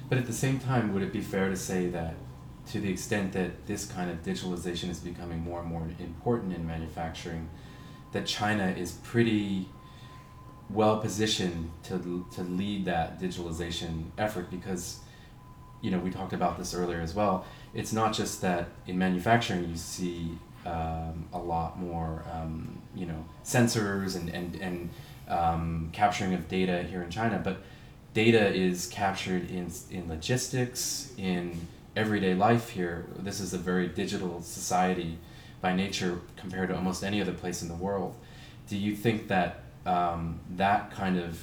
But 0.08 0.18
at 0.18 0.26
the 0.26 0.32
same 0.32 0.58
time, 0.58 0.92
would 0.94 1.02
it 1.02 1.12
be 1.12 1.20
fair 1.20 1.48
to 1.50 1.56
say 1.56 1.88
that 1.88 2.14
to 2.70 2.80
the 2.80 2.90
extent 2.90 3.32
that 3.32 3.66
this 3.66 3.86
kind 3.86 4.10
of 4.10 4.22
digitalization 4.22 4.88
is 4.88 4.98
becoming 4.98 5.40
more 5.40 5.60
and 5.60 5.68
more 5.68 5.86
important 5.98 6.54
in 6.54 6.66
manufacturing, 6.66 7.48
that 8.12 8.26
China 8.26 8.68
is 8.76 8.92
pretty 8.92 9.68
well 10.70 10.98
positioned 10.98 11.70
to, 11.84 12.26
to 12.34 12.42
lead 12.42 12.86
that 12.86 13.20
digitalization 13.20 14.04
effort 14.16 14.50
because, 14.50 15.00
you 15.82 15.90
know, 15.90 15.98
we 15.98 16.10
talked 16.10 16.32
about 16.32 16.56
this 16.56 16.74
earlier 16.74 17.00
as 17.00 17.14
well. 17.14 17.44
It's 17.74 17.92
not 17.92 18.14
just 18.14 18.40
that 18.40 18.68
in 18.86 18.96
manufacturing 18.98 19.68
you 19.68 19.76
see 19.76 20.38
um, 20.64 21.28
a 21.32 21.38
lot 21.38 21.78
more, 21.78 22.24
um, 22.32 22.80
you 22.94 23.04
know, 23.04 23.24
sensors 23.44 24.16
and, 24.16 24.30
and, 24.30 24.56
and 24.56 24.90
um, 25.28 25.90
capturing 25.92 26.32
of 26.34 26.48
data 26.48 26.82
here 26.82 27.02
in 27.02 27.10
China, 27.10 27.40
but 27.42 27.58
data 28.14 28.54
is 28.54 28.86
captured 28.86 29.50
in, 29.50 29.70
in 29.90 30.08
logistics, 30.08 31.12
in 31.18 31.66
everyday 31.96 32.34
life 32.34 32.70
here. 32.70 33.06
This 33.18 33.40
is 33.40 33.54
a 33.54 33.58
very 33.58 33.88
digital 33.88 34.42
society 34.42 35.18
by 35.60 35.74
nature 35.74 36.20
compared 36.36 36.68
to 36.68 36.76
almost 36.76 37.04
any 37.04 37.20
other 37.20 37.32
place 37.32 37.62
in 37.62 37.68
the 37.68 37.74
world. 37.74 38.14
Do 38.68 38.76
you 38.76 38.94
think 38.94 39.28
that 39.28 39.60
um, 39.86 40.40
that 40.56 40.90
kind 40.90 41.18
of 41.18 41.42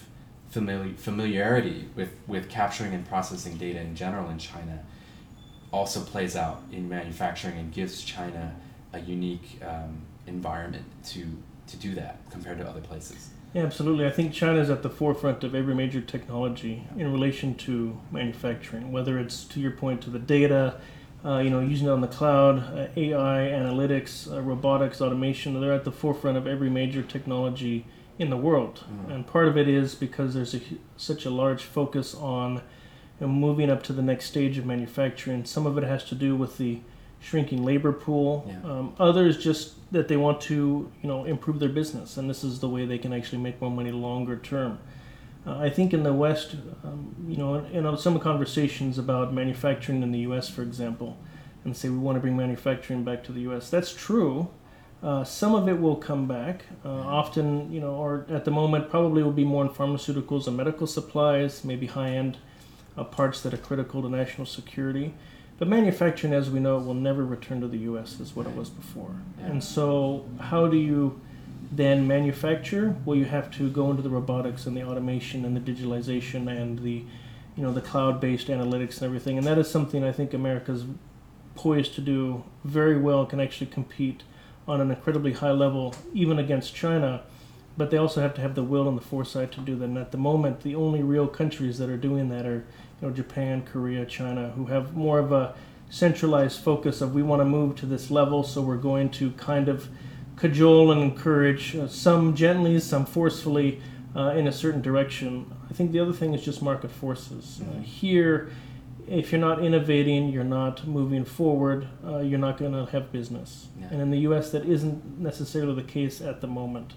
famili- 0.54 0.98
familiarity 0.98 1.88
with, 1.96 2.14
with 2.28 2.50
capturing 2.50 2.94
and 2.94 3.08
processing 3.08 3.58
data 3.58 3.80
in 3.80 3.96
general 3.96 4.30
in 4.30 4.38
China 4.38 4.84
also 5.72 6.02
plays 6.02 6.36
out 6.36 6.62
in 6.72 6.90
manufacturing 6.90 7.58
and 7.58 7.72
gives 7.72 8.04
China 8.04 8.56
a 8.94 9.00
unique 9.00 9.60
um, 9.66 10.02
environment 10.28 10.86
to, 11.06 11.26
to 11.68 11.78
do 11.78 11.96
that 11.96 12.18
compared 12.30 12.58
to 12.58 12.68
other 12.68 12.82
places? 12.82 13.30
Yeah, 13.54 13.64
absolutely. 13.64 14.06
I 14.06 14.12
think 14.12 14.32
China 14.34 14.60
is 14.60 14.70
at 14.70 14.82
the 14.82 14.90
forefront 14.90 15.44
of 15.44 15.54
every 15.54 15.76
major 15.76 16.00
technology 16.02 16.88
in 16.98 17.12
relation 17.12 17.56
to 17.56 18.00
manufacturing, 18.12 18.92
whether 18.92 19.20
it's 19.20 19.44
to 19.46 19.60
your 19.60 19.72
point 19.72 20.02
to 20.04 20.10
the 20.10 20.20
data, 20.20 20.76
uh, 21.26 21.40
you 21.40 21.50
know, 21.50 21.60
using 21.60 21.88
it 21.88 21.92
on 21.92 22.00
the 22.02 22.08
cloud, 22.08 22.60
uh, 22.60 22.88
AI, 22.96 23.50
analytics, 23.52 24.32
uh, 24.32 24.40
robotics, 24.42 25.02
automation. 25.02 25.60
They're 25.60 25.74
at 25.74 25.84
the 25.84 25.92
forefront 25.92 26.38
of 26.38 26.48
every 26.48 26.70
major 26.70 27.02
technology 27.02 27.86
in 28.18 28.30
the 28.30 28.38
world, 28.38 28.84
Mm. 28.90 29.16
and 29.16 29.28
part 29.28 29.48
of 29.48 29.58
it 29.58 29.68
is 29.68 29.96
because 29.96 30.34
there's 30.34 30.54
a, 30.54 30.62
such 30.96 31.26
a 31.26 31.30
large 31.30 31.64
focus 31.64 32.14
on 32.16 32.56
you 32.56 32.62
know, 33.22 33.28
moving 33.28 33.70
up 33.70 33.84
to 33.84 33.94
the 33.94 34.02
next 34.02 34.26
stage 34.26 34.58
of 34.58 34.66
manufacturing. 34.66 35.44
Some 35.44 35.66
of 35.66 35.78
it 35.78 35.84
has 35.84 36.04
to 36.06 36.16
do 36.16 36.36
with 36.36 36.58
the 36.58 36.80
shrinking 37.20 37.64
labor 37.64 37.92
pool. 37.92 38.46
Yeah. 38.48 38.72
Um, 38.72 38.94
others 39.00 39.38
just 39.44 39.74
that 39.92 40.08
they 40.08 40.18
want 40.18 40.42
to 40.42 40.92
you 41.02 41.08
know 41.08 41.26
improve 41.26 41.60
their 41.60 41.70
business, 41.70 42.18
and 42.18 42.30
this 42.30 42.44
is 42.44 42.60
the 42.60 42.70
way 42.70 42.86
they 42.86 42.98
can 42.98 43.14
actually 43.14 43.42
make 43.42 43.62
more 43.62 43.72
money 43.72 43.92
longer 43.92 44.38
term. 44.38 44.80
Uh, 45.46 45.58
I 45.58 45.70
think 45.70 45.94
in 45.94 46.04
the 46.04 46.14
West, 46.14 46.56
um, 46.84 47.16
you 47.28 47.36
know, 47.36 47.56
in, 47.56 47.86
in 47.86 47.98
some 47.98 48.20
conversations 48.20 49.00
about 49.00 49.34
manufacturing 49.34 50.04
in 50.04 50.12
the 50.12 50.20
U.S., 50.20 50.50
for 50.50 50.62
example, 50.62 51.18
and 51.64 51.76
say 51.76 51.90
we 51.90 51.98
want 51.98 52.16
to 52.16 52.20
bring 52.20 52.38
manufacturing 52.38 53.04
back 53.04 53.24
to 53.24 53.32
the 53.32 53.42
U.S. 53.42 53.70
That's 53.70 53.94
true. 53.94 54.50
Uh, 55.02 55.24
some 55.24 55.56
of 55.56 55.68
it 55.68 55.82
will 55.82 55.96
come 55.96 56.28
back. 56.28 56.66
Uh, 56.86 56.90
often, 56.90 57.72
you 57.72 57.82
know, 57.82 57.96
or 57.96 58.28
at 58.30 58.46
the 58.46 58.52
moment, 58.52 58.88
probably 58.88 59.24
will 59.24 59.32
be 59.32 59.44
more 59.44 59.64
in 59.64 59.70
pharmaceuticals 59.70 60.46
and 60.46 60.56
medical 60.56 60.86
supplies, 60.86 61.64
maybe 61.66 61.88
high-end 61.88 62.38
uh, 62.96 63.04
parts 63.04 63.42
that 63.42 63.52
are 63.52 63.58
critical 63.58 64.04
to 64.04 64.10
national 64.10 64.46
security. 64.46 65.16
But 65.62 65.68
manufacturing, 65.68 66.34
as 66.34 66.50
we 66.50 66.60
know, 66.60 66.80
will 66.80 66.96
never 66.96 67.24
return 67.24 67.62
to 67.62 67.68
the 67.68 67.78
U.S. 67.78 68.20
as 68.20 68.36
what 68.36 68.48
it 68.48 68.56
was 68.56 68.68
before. 68.68 69.12
And 69.40 69.64
so, 69.64 70.26
how 70.40 70.66
do 70.66 70.76
you 70.76 71.22
then 71.72 72.08
manufacture? 72.08 72.96
Well, 73.06 73.16
you 73.16 73.26
have 73.26 73.52
to 73.58 73.70
go 73.70 73.92
into 73.92 74.02
the 74.02 74.10
robotics 74.10 74.66
and 74.66 74.76
the 74.76 74.82
automation 74.82 75.46
and 75.46 75.56
the 75.56 75.60
digitalization 75.60 76.50
and 76.50 76.80
the, 76.80 77.06
you 77.56 77.62
know, 77.62 77.72
the 77.72 77.80
cloud-based 77.80 78.48
analytics 78.48 78.96
and 78.96 79.04
everything. 79.04 79.38
And 79.38 79.46
that 79.46 79.60
is 79.60 79.70
something 79.70 80.04
I 80.04 80.12
think 80.12 80.34
America's 80.34 80.86
poised 81.54 81.94
to 81.94 82.02
do 82.02 82.44
very 82.64 82.98
well. 82.98 83.28
Can 83.28 83.40
actually 83.40 83.70
compete 83.70 84.24
on 84.68 84.82
an 84.82 84.90
incredibly 84.90 85.34
high 85.34 85.52
level, 85.52 85.94
even 86.12 86.40
against 86.40 86.74
China. 86.74 87.22
But 87.78 87.92
they 87.92 87.98
also 87.98 88.20
have 88.20 88.34
to 88.34 88.42
have 88.42 88.56
the 88.56 88.64
will 88.64 88.90
and 88.90 88.98
the 88.98 89.04
foresight 89.04 89.52
to 89.52 89.60
do 89.60 89.76
that. 89.76 89.86
And 89.86 90.00
at 90.00 90.12
the 90.12 90.18
moment, 90.18 90.62
the 90.62 90.74
only 90.74 91.04
real 91.04 91.28
countries 91.28 91.78
that 91.78 91.88
are 91.88 91.98
doing 91.98 92.30
that 92.30 92.48
are, 92.48 92.66
you 93.02 93.08
know, 93.08 93.14
Japan, 93.14 93.64
Korea, 93.64 94.06
China, 94.06 94.50
who 94.56 94.66
have 94.68 94.96
more 94.96 95.20
of 95.20 95.32
a 95.32 95.56
centralized 95.90 96.62
focus 96.62 97.02
of 97.02 97.14
we 97.14 97.24
want 97.24 97.42
to 97.42 97.46
move 97.46 97.76
to 97.78 97.86
this 97.86 98.12
level, 98.12 98.44
so 98.44 98.62
we're 98.62 98.78
going 98.78 99.10
to 99.12 99.32
kind 99.32 99.68
of 99.68 99.88
cajole 100.38 100.92
and 100.92 101.02
encourage 101.02 101.76
uh, 101.76 101.88
some 101.88 102.36
gently, 102.36 102.80
some 102.80 103.06
forcefully 103.06 103.82
uh, 104.16 104.30
in 104.36 104.48
a 104.48 104.52
certain 104.52 104.82
direction. 104.82 105.52
I 105.70 105.74
think 105.74 105.92
the 105.92 106.00
other 106.00 106.14
thing 106.14 106.34
is 106.34 106.44
just 106.44 106.62
market 106.62 106.92
forces. 106.92 107.62
Uh, 107.62 107.76
Mhm. 107.80 107.84
here, 107.84 108.50
if 109.08 109.32
you're 109.32 109.42
not 109.42 109.64
innovating, 109.64 110.30
you're 110.30 110.44
not 110.44 110.88
moving 110.88 111.26
forward, 111.26 111.88
uh, 112.06 112.20
you're 112.20 112.40
not 112.40 112.58
going 112.58 112.72
to 112.74 112.86
have 112.92 113.12
business. 113.12 113.68
Yeah. 113.80 113.88
And 113.92 114.02
in 114.02 114.12
the 114.12 114.20
U.S., 114.20 114.52
that 114.52 114.66
isn't 114.66 115.20
necessarily 115.20 115.76
the 115.76 115.84
case 115.84 116.22
at 116.22 116.40
the 116.42 116.48
moment. 116.48 116.94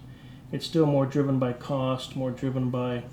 It's 0.51 0.65
still 0.65 0.85
more 0.85 1.05
driven 1.05 1.39
by 1.39 1.53
cost, 1.53 2.15
more 2.15 2.31
driven 2.31 2.69
by, 2.69 3.03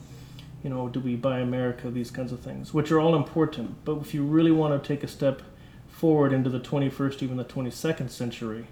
you 0.62 0.71
know, 0.71 0.88
do 0.88 1.00
we 1.00 1.16
buy 1.16 1.40
America, 1.40 1.90
these 1.90 2.11
kinds 2.11 2.33
of 2.33 2.40
things, 2.40 2.73
which 2.73 2.90
are 2.92 3.00
all 3.00 3.14
important. 3.16 3.85
But 3.85 3.99
if 3.99 4.14
you 4.14 4.23
really 4.23 4.52
want 4.52 4.81
to 4.81 4.87
take 4.87 5.02
a 5.02 5.09
step 5.09 5.42
forward 5.88 6.33
into 6.33 6.50
the 6.50 6.61
21st, 6.61 7.23
even 7.23 7.37
the 7.37 7.45
22nd 7.45 8.11
century, 8.11 8.66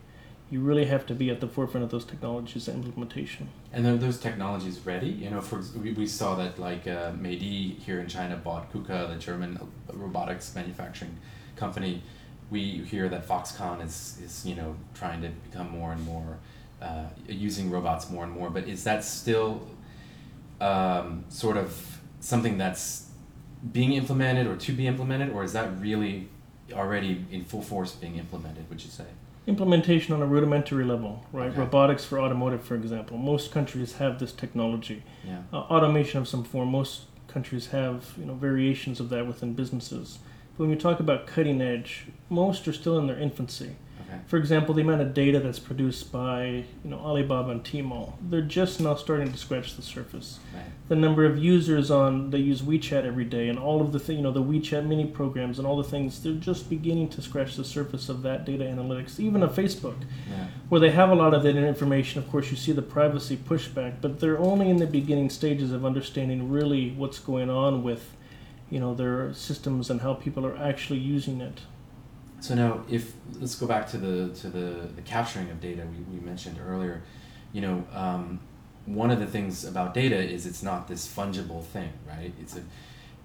you 0.50 0.61
really 0.61 0.87
have 0.87 1.06
to 1.06 1.14
be 1.14 1.30
at 1.30 1.40
the 1.40 1.47
forefront 1.47 1.85
of 1.85 1.90
those 1.90 2.04
technologies 2.04 2.66
and 2.66 2.85
implementation. 2.85 3.49
And 3.73 3.87
are 3.87 3.97
those 3.97 4.18
technologies 4.18 4.80
ready? 4.85 5.09
You 5.09 5.30
know, 5.30 5.40
for 5.40 5.62
we, 5.78 6.06
saw 6.06 6.35
that 6.37 6.59
like 6.59 6.88
uh, 6.88 7.12
Meidi 7.12 7.76
here 7.87 8.00
in 8.00 8.09
China 8.09 8.37
bought 8.37 8.73
KUKA, 8.73 9.11
the 9.11 9.16
German 9.16 9.61
robotics 9.92 10.52
manufacturing 10.54 11.16
company. 11.54 12.02
We 12.50 12.78
hear 12.78 13.09
that 13.09 13.28
Foxconn 13.28 13.85
is, 13.85 14.18
is 14.25 14.44
you 14.44 14.56
know 14.56 14.75
trying 14.92 15.23
to 15.23 15.28
become 15.28 15.70
more 15.70 15.92
and 15.92 16.05
more 16.05 16.38
uh, 16.83 17.05
using 17.29 17.70
robots 17.70 18.11
more 18.11 18.24
and 18.24 18.33
more. 18.33 18.50
But 18.50 18.66
is 18.66 18.83
that 18.85 19.05
still 19.05 19.68
um, 20.61 21.25
sort 21.29 21.57
of 21.57 21.99
something 22.20 22.59
that's 22.59 23.11
being 23.73 23.92
implemented 23.92 24.46
or 24.46 24.57
to 24.57 24.73
be 24.73 24.87
implemented, 24.87 25.31
or 25.31 25.44
is 25.44 25.53
that 25.53 25.81
really 25.81 26.29
already 26.73 27.25
in 27.31 27.44
full 27.44 27.62
force 27.62 27.92
being 27.92 28.16
implemented? 28.16 28.68
Would 28.70 28.83
you 28.83 28.90
say? 28.90 29.05
Implementation 29.46 30.14
on 30.14 30.23
a 30.23 30.27
rudimentary 30.27 30.85
level, 30.85 31.25
right? 31.33 31.51
Okay. 31.51 31.59
Robotics 31.59 32.05
for 32.05 32.20
automotive, 32.20 32.62
for 32.62 32.75
example. 32.75 33.16
Most 33.16 33.51
countries 33.51 33.94
have 33.94 34.18
this 34.18 34.33
technology. 34.33 35.03
Yeah. 35.27 35.42
uh, 35.53 35.57
automation 35.57 36.20
of 36.20 36.29
some 36.29 36.44
form. 36.44 36.68
Most 36.70 37.03
countries 37.27 37.68
have 37.68 38.12
you 38.18 38.27
know 38.27 38.35
variations 38.35 39.01
of 39.01 39.09
that 39.11 39.27
within 39.27 39.55
businesses. 39.55 40.18
But 40.57 40.64
when 40.64 40.70
you 40.70 40.77
talk 40.77 41.01
about 41.01 41.27
cutting 41.27 41.61
edge, 41.62 42.07
most 42.29 42.68
are 42.68 42.73
still 42.73 42.99
in 42.99 43.07
their 43.07 43.18
infancy. 43.18 43.77
Okay. 44.11 44.20
For 44.27 44.37
example, 44.37 44.75
the 44.75 44.83
amount 44.83 45.03
of 45.03 45.14
data 45.14 45.38
that's 45.38 45.59
produced 45.61 46.11
by 46.11 46.44
you 46.85 46.90
know 46.90 46.99
Alibaba 46.99 47.51
and 47.51 47.62
Tmall, 47.62 48.14
they're 48.29 48.40
just 48.42 48.81
now 48.81 48.94
starting 48.96 49.31
to 49.31 49.38
scratch 49.38 49.77
the 49.77 49.83
surface. 49.83 50.40
Right. 50.55 50.64
The 50.88 50.96
number 50.96 51.25
of 51.25 51.38
users 51.38 51.90
on 51.90 52.31
they 52.31 52.38
use 52.38 52.62
WeChat 52.62 53.05
every 53.05 53.25
day, 53.25 53.49
and 53.49 53.59
all 53.59 53.81
of 53.81 53.92
the 53.92 54.01
th- 54.01 54.16
you 54.16 54.23
know 54.23 54.33
the 54.33 54.42
WeChat 54.42 54.87
mini 54.87 55.07
programs 55.07 55.59
and 55.59 55.66
all 55.66 55.77
the 55.77 55.85
things, 55.85 56.20
they're 56.23 56.33
just 56.35 56.68
beginning 56.68 57.09
to 57.11 57.23
scratch 57.23 57.55
the 57.57 57.64
surface 57.64 58.09
of 58.09 58.23
that 58.23 58.44
data 58.44 58.64
analytics. 58.64 59.20
Even 59.20 59.42
of 59.44 59.55
Facebook, 59.55 59.94
Yeah. 60.29 60.46
where 60.68 60.81
they 60.81 60.90
have 60.90 61.11
a 61.11 61.14
lot 61.14 61.33
of 61.33 61.42
that 61.44 61.55
information. 61.57 62.20
Of 62.20 62.29
course, 62.29 62.51
you 62.51 62.57
see 62.57 62.73
the 62.73 62.83
privacy 62.83 63.37
pushback, 63.37 63.94
but 64.01 64.18
they're 64.18 64.38
only 64.38 64.68
in 64.68 64.79
the 64.79 64.87
beginning 64.87 65.31
stages 65.31 65.70
of 65.70 65.85
understanding 65.85 66.51
really 66.51 66.90
what's 66.90 67.20
going 67.20 67.49
on 67.51 67.85
with, 67.85 68.16
you 68.68 68.81
know, 68.81 68.94
their 68.94 69.33
systems 69.33 69.90
and 69.90 70.01
how 70.01 70.14
people 70.14 70.44
are 70.44 70.57
actually 70.57 70.99
using 70.99 71.40
it. 71.40 71.61
So 72.40 72.55
now, 72.55 72.81
if 72.88 73.12
let's 73.38 73.55
go 73.55 73.66
back 73.66 73.87
to 73.90 73.98
the 73.98 74.35
to 74.40 74.48
the, 74.48 74.88
the 74.96 75.03
capturing 75.03 75.50
of 75.50 75.61
data 75.61 75.83
we, 75.87 76.18
we 76.18 76.24
mentioned 76.24 76.59
earlier, 76.66 77.03
you 77.53 77.61
know, 77.61 77.85
um, 77.92 78.40
one 78.87 79.11
of 79.11 79.20
the 79.20 79.26
things 79.26 79.64
about 79.64 79.94
data 79.94 80.16
is 80.16 80.46
it's 80.46 80.62
not 80.62 80.88
this 80.88 81.07
fungible 81.07 81.62
thing, 81.62 81.92
right? 82.09 82.33
It's 82.40 82.57
a 82.57 82.62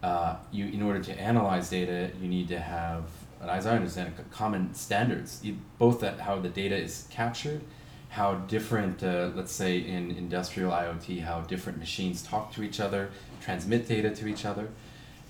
uh, 0.05 0.37
you 0.51 0.67
in 0.67 0.81
order 0.81 0.99
to 0.99 1.19
analyze 1.19 1.69
data, 1.69 2.11
you 2.21 2.27
need 2.27 2.47
to 2.49 2.59
have, 2.59 3.05
as 3.41 3.65
I 3.65 3.75
understand 3.75 4.13
it, 4.19 4.31
common 4.31 4.73
standards, 4.75 5.41
both 5.79 6.01
that 6.01 6.19
how 6.19 6.39
the 6.39 6.49
data 6.49 6.75
is 6.75 7.07
captured, 7.09 7.61
how 8.09 8.35
different, 8.35 9.01
uh, 9.03 9.31
let's 9.33 9.51
say 9.51 9.79
in 9.79 10.11
industrial 10.11 10.71
IoT, 10.71 11.23
how 11.23 11.41
different 11.41 11.79
machines 11.79 12.21
talk 12.21 12.53
to 12.53 12.61
each 12.61 12.79
other, 12.79 13.09
transmit 13.41 13.87
data 13.87 14.13
to 14.13 14.27
each 14.27 14.45
other, 14.45 14.67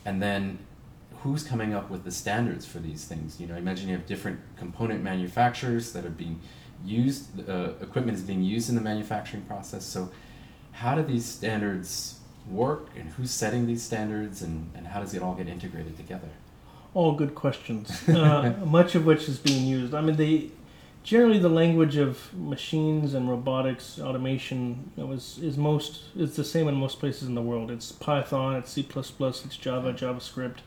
and 0.03 0.21
then 0.21 0.59
who's 1.25 1.43
coming 1.43 1.73
up 1.73 1.89
with 1.89 2.03
the 2.03 2.11
standards 2.11 2.67
for 2.67 2.77
these 2.77 3.05
things? 3.05 3.41
You 3.41 3.47
know, 3.47 3.55
imagine 3.55 3.89
you 3.89 3.95
have 3.95 4.05
different 4.05 4.39
component 4.57 5.03
manufacturers 5.03 5.91
that 5.93 6.05
are 6.05 6.11
being 6.11 6.39
used, 6.85 7.49
uh, 7.49 7.71
equipment 7.81 8.15
is 8.15 8.23
being 8.23 8.43
used 8.43 8.69
in 8.69 8.75
the 8.75 8.81
manufacturing 8.81 9.41
process. 9.41 9.83
So, 9.83 10.11
how 10.73 10.93
do 10.93 11.01
these 11.01 11.25
standards 11.25 12.19
work, 12.47 12.89
and 12.95 13.09
who's 13.09 13.31
setting 13.31 13.65
these 13.65 13.81
standards, 13.81 14.43
and, 14.43 14.69
and 14.75 14.85
how 14.85 14.99
does 14.99 15.15
it 15.15 15.23
all 15.23 15.33
get 15.33 15.47
integrated 15.47 15.97
together? 15.97 16.29
All 16.93 17.15
good 17.15 17.33
questions. 17.33 18.07
Uh, 18.07 18.53
much 18.65 18.93
of 18.93 19.07
which 19.07 19.27
is 19.27 19.39
being 19.39 19.65
used. 19.65 19.95
I 19.95 20.01
mean, 20.01 20.17
they 20.17 20.51
generally 21.01 21.39
the 21.39 21.49
language 21.49 21.95
of 21.95 22.31
machines 22.35 23.15
and 23.15 23.27
robotics 23.27 23.99
automation 23.99 24.91
you 24.95 25.03
know, 25.03 25.11
is 25.11 25.39
is 25.41 25.57
most 25.57 26.03
is 26.15 26.35
the 26.35 26.43
same 26.43 26.67
in 26.67 26.75
most 26.75 26.99
places 26.99 27.27
in 27.27 27.33
the 27.33 27.41
world. 27.41 27.71
It's 27.71 27.91
Python, 27.91 28.57
it's 28.57 28.71
C++, 28.71 28.87
it's 28.87 29.57
Java, 29.57 29.91
JavaScript. 29.91 30.59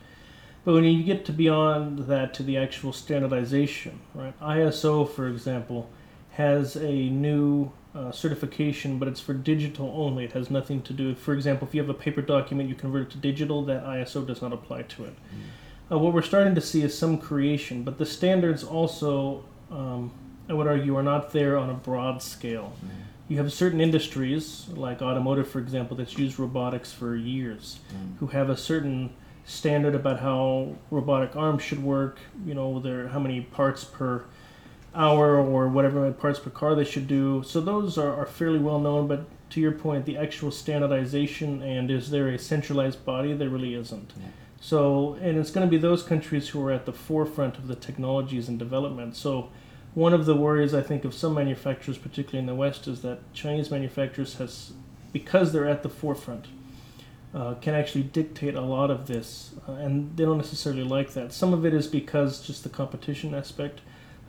But 0.65 0.73
when 0.73 0.83
you 0.83 1.03
get 1.03 1.25
to 1.25 1.31
beyond 1.31 1.99
that 2.07 2.33
to 2.35 2.43
the 2.43 2.57
actual 2.57 2.91
standardization, 2.93 3.99
right? 4.13 4.39
ISO, 4.41 5.09
for 5.09 5.27
example, 5.27 5.89
has 6.31 6.75
a 6.75 7.09
new 7.09 7.71
uh, 7.95 8.11
certification, 8.11 8.99
but 8.99 9.07
it's 9.07 9.19
for 9.19 9.33
digital 9.33 9.91
only. 9.95 10.25
It 10.25 10.33
has 10.33 10.51
nothing 10.51 10.81
to 10.83 10.93
do. 10.93 11.15
For 11.15 11.33
example, 11.33 11.67
if 11.67 11.73
you 11.73 11.81
have 11.81 11.89
a 11.89 11.93
paper 11.93 12.21
document, 12.21 12.69
you 12.69 12.75
convert 12.75 13.03
it 13.07 13.09
to 13.11 13.17
digital. 13.17 13.63
That 13.65 13.83
ISO 13.85 14.25
does 14.25 14.41
not 14.41 14.53
apply 14.53 14.83
to 14.83 15.05
it. 15.05 15.13
Uh, 15.91 15.97
what 15.97 16.13
we're 16.13 16.21
starting 16.21 16.53
to 16.55 16.61
see 16.61 16.83
is 16.83 16.95
some 16.95 17.17
creation, 17.17 17.83
but 17.83 17.97
the 17.97 18.05
standards 18.05 18.63
also, 18.63 19.43
um, 19.71 20.11
I 20.47 20.53
would 20.53 20.67
argue, 20.67 20.95
are 20.97 21.03
not 21.03 21.31
there 21.31 21.57
on 21.57 21.69
a 21.69 21.73
broad 21.73 22.21
scale. 22.21 22.73
You 23.27 23.37
have 23.37 23.51
certain 23.53 23.81
industries, 23.81 24.67
like 24.75 25.01
automotive, 25.01 25.47
for 25.47 25.59
example, 25.59 25.97
that's 25.97 26.17
used 26.17 26.37
robotics 26.39 26.91
for 26.91 27.15
years, 27.15 27.79
Mm. 27.91 28.17
who 28.19 28.27
have 28.27 28.49
a 28.49 28.57
certain 28.57 29.11
standard 29.49 29.95
about 29.95 30.19
how 30.19 30.75
robotic 30.91 31.35
arms 31.35 31.63
should 31.63 31.83
work. 31.83 32.19
You 32.45 32.53
know, 32.53 32.79
their 32.79 33.09
how 33.09 33.19
many 33.19 33.41
parts 33.41 33.83
per 33.83 34.25
hour 34.93 35.37
or 35.37 35.67
whatever 35.67 36.11
parts 36.11 36.39
per 36.39 36.49
car 36.49 36.75
they 36.75 36.83
should 36.83 37.07
do. 37.07 37.43
So 37.45 37.59
those 37.59 37.97
are, 37.97 38.13
are 38.15 38.25
fairly 38.25 38.59
well 38.59 38.79
known. 38.79 39.07
But 39.07 39.25
to 39.51 39.59
your 39.59 39.71
point, 39.71 40.05
the 40.05 40.17
actual 40.17 40.51
standardization 40.51 41.61
and 41.61 41.89
is 41.89 42.11
there 42.11 42.27
a 42.29 42.37
centralized 42.37 43.03
body? 43.05 43.33
There 43.33 43.49
really 43.49 43.73
isn't. 43.73 44.13
Yeah. 44.19 44.27
So, 44.61 45.13
and 45.21 45.37
it's 45.37 45.51
going 45.51 45.65
to 45.65 45.71
be 45.71 45.77
those 45.77 46.03
countries 46.03 46.49
who 46.49 46.61
are 46.65 46.71
at 46.71 46.85
the 46.85 46.93
forefront 46.93 47.57
of 47.57 47.67
the 47.67 47.75
technologies 47.75 48.49
and 48.49 48.59
development. 48.59 49.15
So, 49.15 49.49
one 49.95 50.13
of 50.13 50.25
the 50.25 50.35
worries 50.35 50.73
I 50.73 50.81
think 50.81 51.05
of 51.05 51.13
some 51.13 51.33
manufacturers, 51.33 51.97
particularly 51.97 52.39
in 52.39 52.45
the 52.45 52.55
West, 52.55 52.87
is 52.87 53.01
that 53.01 53.33
Chinese 53.33 53.71
manufacturers 53.71 54.35
has, 54.35 54.73
because 55.11 55.51
they're 55.51 55.67
at 55.67 55.81
the 55.81 55.89
forefront, 55.89 56.45
uh, 57.33 57.53
can 57.55 57.75
actually 57.75 58.03
dictate 58.03 58.55
a 58.55 58.61
lot 58.61 58.89
of 58.89 59.07
this, 59.07 59.51
uh, 59.67 59.73
and 59.73 60.15
they 60.17 60.25
don't 60.25 60.37
necessarily 60.37 60.83
like 60.83 61.13
that. 61.13 61.31
Some 61.31 61.53
of 61.53 61.65
it 61.65 61.73
is 61.73 61.87
because 61.87 62.41
just 62.45 62.63
the 62.63 62.69
competition 62.69 63.33
aspect. 63.35 63.81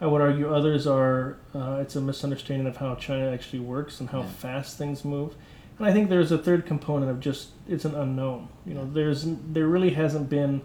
I 0.03 0.07
would 0.07 0.21
argue 0.23 0.53
others 0.55 0.87
are 0.87 1.37
uh, 1.55 1.79
it's 1.83 1.95
a 1.97 2.01
misunderstanding 2.01 2.67
of 2.67 2.79
how 2.79 2.95
China 2.95 3.31
actually 3.33 3.61
works 3.61 4.01
and 4.01 4.09
how 4.11 4.21
Yeah. 4.21 4.27
fast 4.29 4.79
things 4.79 5.05
move. 5.05 5.35
And 5.79 5.87
I 5.87 5.93
think 5.93 6.09
there's 6.11 6.33
a 6.33 6.39
third 6.39 6.67
component 6.67 7.11
of 7.11 7.21
just 7.21 7.49
it's 7.69 7.85
an 7.85 7.95
unknown. 7.95 8.49
You 8.67 8.75
know, 8.75 8.91
there's 8.91 9.25
there 9.27 9.67
really 9.67 9.91
hasn't 9.91 10.29
been, 10.31 10.63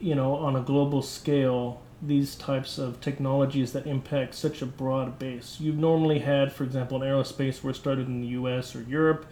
you 0.00 0.14
know, 0.14 0.34
on 0.36 0.56
a 0.56 0.60
global 0.60 1.02
scale 1.02 1.80
these 2.02 2.34
types 2.34 2.76
of 2.76 3.00
technologies 3.00 3.72
that 3.72 3.86
impact 3.86 4.34
such 4.34 4.60
a 4.60 4.66
broad 4.66 5.18
base. 5.18 5.56
You've 5.60 5.78
normally 5.78 6.18
had, 6.18 6.52
for 6.52 6.64
example, 6.64 7.02
in 7.02 7.08
aerospace 7.08 7.62
where 7.62 7.70
it 7.70 7.76
started 7.76 8.06
in 8.08 8.20
the 8.20 8.26
U.S. 8.28 8.76
or 8.76 8.82
Europe, 8.82 9.24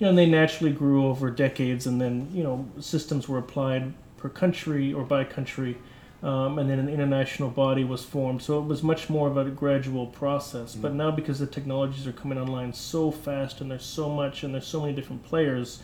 you 0.00 0.06
know, 0.06 0.08
and 0.08 0.18
they 0.18 0.26
naturally 0.26 0.72
grew 0.72 1.06
over 1.06 1.30
decades, 1.30 1.86
and 1.86 2.00
then 2.00 2.28
you 2.32 2.42
know 2.42 2.66
systems 2.80 3.28
were 3.28 3.38
applied 3.38 3.92
per 4.16 4.30
country 4.30 4.92
or 4.92 5.04
by 5.04 5.24
country, 5.24 5.76
um, 6.22 6.58
and 6.58 6.70
then 6.70 6.78
an 6.78 6.88
international 6.88 7.50
body 7.50 7.84
was 7.84 8.02
formed. 8.02 8.40
So 8.42 8.58
it 8.58 8.64
was 8.64 8.82
much 8.82 9.10
more 9.10 9.28
of 9.28 9.36
a 9.36 9.44
gradual 9.50 10.06
process. 10.06 10.74
But 10.74 10.94
now 10.94 11.10
because 11.10 11.38
the 11.38 11.46
technologies 11.46 12.06
are 12.06 12.12
coming 12.12 12.38
online 12.38 12.72
so 12.72 13.10
fast, 13.10 13.60
and 13.60 13.70
there's 13.70 13.84
so 13.84 14.08
much, 14.08 14.42
and 14.42 14.54
there's 14.54 14.66
so 14.66 14.80
many 14.80 14.94
different 14.94 15.22
players, 15.22 15.82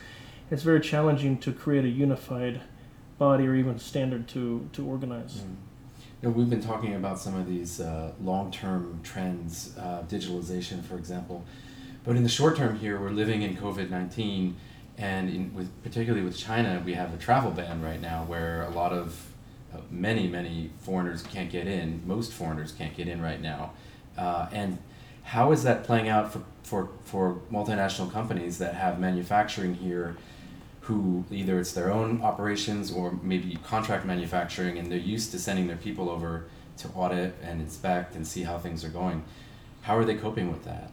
it's 0.50 0.62
very 0.62 0.81
challenging 0.81 1.37
to 1.38 1.52
create 1.52 1.85
a 1.85 1.88
unified 1.88 2.62
body 3.18 3.46
or 3.46 3.55
even 3.55 3.79
standard 3.79 4.26
to 4.29 4.66
to 4.72 4.87
organize. 4.87 5.42
You 6.22 6.29
know, 6.29 6.31
we've 6.31 6.48
been 6.48 6.62
talking 6.62 6.94
about 6.94 7.18
some 7.18 7.35
of 7.35 7.46
these 7.46 7.81
uh, 7.81 8.12
long-term 8.22 9.00
trends, 9.02 9.76
uh, 9.79 10.02
digitalization, 10.09 10.83
for 10.83 10.96
example, 10.96 11.44
but 12.07 12.16
in 12.16 12.23
the 12.23 12.29
short 12.29 12.57
term 12.57 12.79
here, 12.79 12.99
we're 12.99 13.11
living 13.11 13.42
in 13.42 13.57
COVID 13.57 13.90
nineteen, 13.90 14.57
and 14.97 15.29
in, 15.29 15.55
with 15.55 15.71
particularly 15.83 16.25
with 16.25 16.38
China, 16.38 16.83
we 16.85 16.95
have 16.95 17.12
a 17.12 17.19
travel 17.19 17.51
ban 17.51 17.83
right 17.83 18.01
now, 18.01 18.25
where 18.25 18.62
a 18.62 18.71
lot 18.71 18.92
of 18.92 19.31
uh, 19.75 19.79
many 19.90 20.29
many 20.29 20.71
foreigners 20.79 21.23
can't 21.23 21.51
get 21.51 21.66
in. 21.66 22.03
Most 22.07 22.33
foreigners 22.33 22.73
can't 22.73 22.97
get 22.97 23.09
in 23.09 23.21
right 23.21 23.42
now, 23.42 23.73
uh, 24.16 24.49
and 24.53 24.79
how 25.25 25.51
is 25.53 25.64
that 25.64 25.83
playing 25.83 26.09
out 26.09 26.33
for, 26.33 26.42
for, 26.62 26.88
for 27.05 27.40
multinational 27.51 28.11
companies 28.12 28.59
that 28.59 28.75
have 28.75 28.99
manufacturing 28.99 29.75
here? 29.75 30.16
who 30.87 31.25
either 31.33 31.59
it's 31.59 31.73
their 31.73 31.90
own 31.90 32.23
operations 32.23 32.92
or 32.92 33.19
maybe 33.21 33.59
contract 33.64 34.07
manufacturing 34.07 34.79
and 34.79 34.90
they're 34.90 34.99
used 34.99 35.33
to 35.33 35.38
sending 35.38 35.66
their 35.66 35.77
people 35.77 36.09
over 36.09 36.45
to 36.77 36.87
audit 36.90 37.35
and 37.42 37.61
inspect 37.61 38.14
and 38.14 38.25
see 38.25 38.45
how 38.45 38.57
things 38.57 38.85
are 38.85 38.88
going. 38.88 39.25
How 39.83 39.97
are 39.97 40.05
they 40.05 40.14
coping 40.14 40.49
with 40.53 40.62
that? 40.62 40.92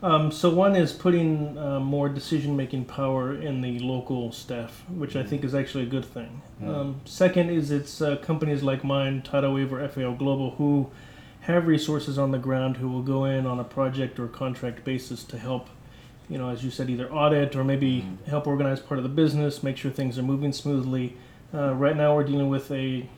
Um, 0.00 0.30
so 0.30 0.48
one 0.50 0.76
is 0.76 0.92
putting 0.92 1.58
uh, 1.58 1.80
more 1.80 2.08
decision-making 2.08 2.84
power 2.84 3.34
in 3.34 3.60
the 3.62 3.80
local 3.80 4.30
staff, 4.30 4.84
which 4.88 5.16
I 5.16 5.24
think 5.24 5.42
is 5.42 5.54
actually 5.56 5.84
a 5.84 5.88
good 5.88 6.04
thing. 6.04 6.40
Mm. 6.62 6.68
Um, 6.68 7.00
second 7.04 7.50
is 7.50 7.72
it's 7.72 8.00
uh, 8.00 8.16
companies 8.18 8.62
like 8.62 8.84
mine, 8.84 9.22
Tidal 9.22 9.54
Wave 9.54 9.72
or 9.72 9.86
FAO 9.88 10.14
Global, 10.14 10.52
who 10.52 10.90
have 11.40 11.66
resources 11.66 12.16
on 12.16 12.30
the 12.30 12.38
ground 12.38 12.76
who 12.76 12.88
will 12.88 13.02
go 13.02 13.24
in 13.24 13.44
on 13.46 13.58
a 13.58 13.64
project 13.64 14.20
or 14.20 14.28
contract 14.28 14.84
basis 14.84 15.24
to 15.24 15.38
help, 15.38 15.68
you 16.28 16.38
know, 16.38 16.48
as 16.50 16.62
you 16.62 16.70
said, 16.70 16.88
either 16.90 17.10
audit 17.12 17.56
or 17.56 17.64
maybe 17.64 18.02
Mhm. 18.02 18.28
help 18.28 18.46
organize 18.46 18.78
part 18.78 18.98
of 18.98 19.02
the 19.02 19.08
business, 19.08 19.62
make 19.64 19.76
sure 19.76 19.90
things 19.90 20.16
are 20.16 20.22
moving 20.22 20.52
smoothly. 20.52 21.16
Uh, 21.52 21.74
right 21.74 21.96
now, 21.96 22.14
we're 22.14 22.22
dealing 22.24 22.48
with 22.50 22.70
a 22.70 23.08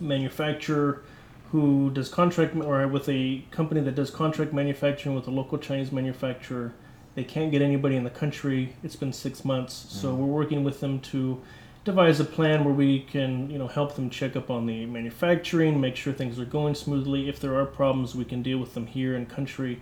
manufacturer 0.00 1.02
who 1.52 1.90
does 1.90 2.08
contract 2.08 2.56
or 2.56 2.86
with 2.88 3.08
a 3.08 3.42
company 3.50 3.80
that 3.80 3.94
does 3.94 4.10
contract 4.10 4.52
manufacturing 4.52 5.14
with 5.14 5.26
a 5.28 5.30
local 5.30 5.58
Chinese 5.58 5.92
manufacturer. 5.92 6.72
They 7.14 7.24
can't 7.24 7.50
get 7.50 7.62
anybody 7.62 7.96
in 7.96 8.04
the 8.04 8.10
country. 8.10 8.76
It's 8.82 8.96
been 8.96 9.12
six 9.12 9.44
months, 9.44 9.86
so 9.88 10.12
Mhm. 10.12 10.16
we're 10.18 10.26
working 10.26 10.64
with 10.64 10.80
them 10.80 11.00
to 11.00 11.40
devise 11.84 12.18
a 12.18 12.24
plan 12.24 12.64
where 12.64 12.74
we 12.74 13.00
can, 13.00 13.48
you 13.48 13.58
know, 13.58 13.68
help 13.68 13.94
them 13.94 14.10
check 14.10 14.34
up 14.34 14.50
on 14.50 14.66
the 14.66 14.86
manufacturing, 14.86 15.80
make 15.80 15.94
sure 15.94 16.12
things 16.12 16.38
are 16.38 16.44
going 16.44 16.74
smoothly. 16.74 17.28
If 17.28 17.38
there 17.38 17.54
are 17.54 17.64
problems, 17.64 18.14
we 18.14 18.24
can 18.24 18.42
deal 18.42 18.58
with 18.58 18.74
them 18.74 18.86
here 18.86 19.14
in 19.16 19.26
country. 19.26 19.80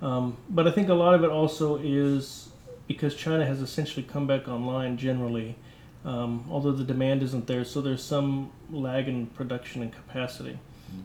Um, 0.00 0.38
but 0.48 0.66
I 0.66 0.70
think 0.70 0.88
a 0.88 0.94
lot 0.94 1.14
of 1.14 1.22
it 1.22 1.30
also 1.30 1.76
is 1.76 2.48
because 2.88 3.14
China 3.14 3.44
has 3.44 3.60
essentially 3.60 4.02
come 4.04 4.26
back 4.26 4.48
online 4.48 4.96
generally, 4.96 5.56
um, 6.04 6.44
although 6.50 6.72
the 6.72 6.84
demand 6.84 7.22
isn't 7.22 7.46
there. 7.46 7.64
So 7.64 7.80
there's 7.80 8.02
some 8.02 8.50
lag 8.70 9.06
in 9.06 9.26
production 9.26 9.82
and 9.82 9.92
capacity. 9.92 10.58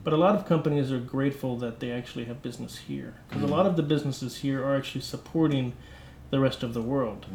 But 0.03 0.13
a 0.13 0.17
lot 0.17 0.35
of 0.35 0.45
companies 0.45 0.91
are 0.91 0.99
grateful 0.99 1.57
that 1.57 1.79
they 1.79 1.91
actually 1.91 2.25
have 2.25 2.41
business 2.41 2.77
here 2.87 3.13
because 3.27 3.43
Mm. 3.43 3.49
a 3.49 3.51
lot 3.51 3.65
of 3.65 3.75
the 3.75 3.83
businesses 3.83 4.37
here 4.37 4.63
are 4.63 4.75
actually 4.75 5.01
supporting 5.01 5.73
the 6.31 6.39
rest 6.39 6.63
of 6.63 6.73
the 6.73 6.81
world. 6.81 7.25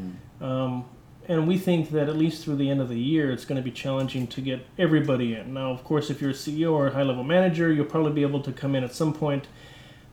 Mm. 0.41 0.45
Um, 0.45 0.85
and 1.29 1.49
we 1.49 1.57
think 1.59 1.91
that 1.91 2.09
at 2.09 2.17
least 2.17 2.45
through 2.45 2.57
the 2.57 2.69
end 2.71 2.81
of 2.81 2.89
the 2.89 3.01
year, 3.01 3.31
it's 3.31 3.45
going 3.45 3.57
to 3.57 3.63
be 3.63 3.71
challenging 3.71 4.27
to 4.29 4.41
get 4.41 4.67
everybody 4.79 5.35
in. 5.35 5.55
Now, 5.55 5.71
of 5.71 5.83
course, 5.85 6.11
if 6.11 6.21
you're 6.21 6.31
a 6.33 6.35
CEO 6.35 6.73
or 6.73 6.89
a 6.89 6.93
high 6.93 7.03
level 7.03 7.25
manager, 7.25 7.73
you'll 7.73 7.87
probably 7.87 8.13
be 8.13 8.23
able 8.23 8.41
to 8.43 8.53
come 8.53 8.75
in 8.75 8.85
at 8.85 8.95
some 8.95 9.13
point. 9.15 9.47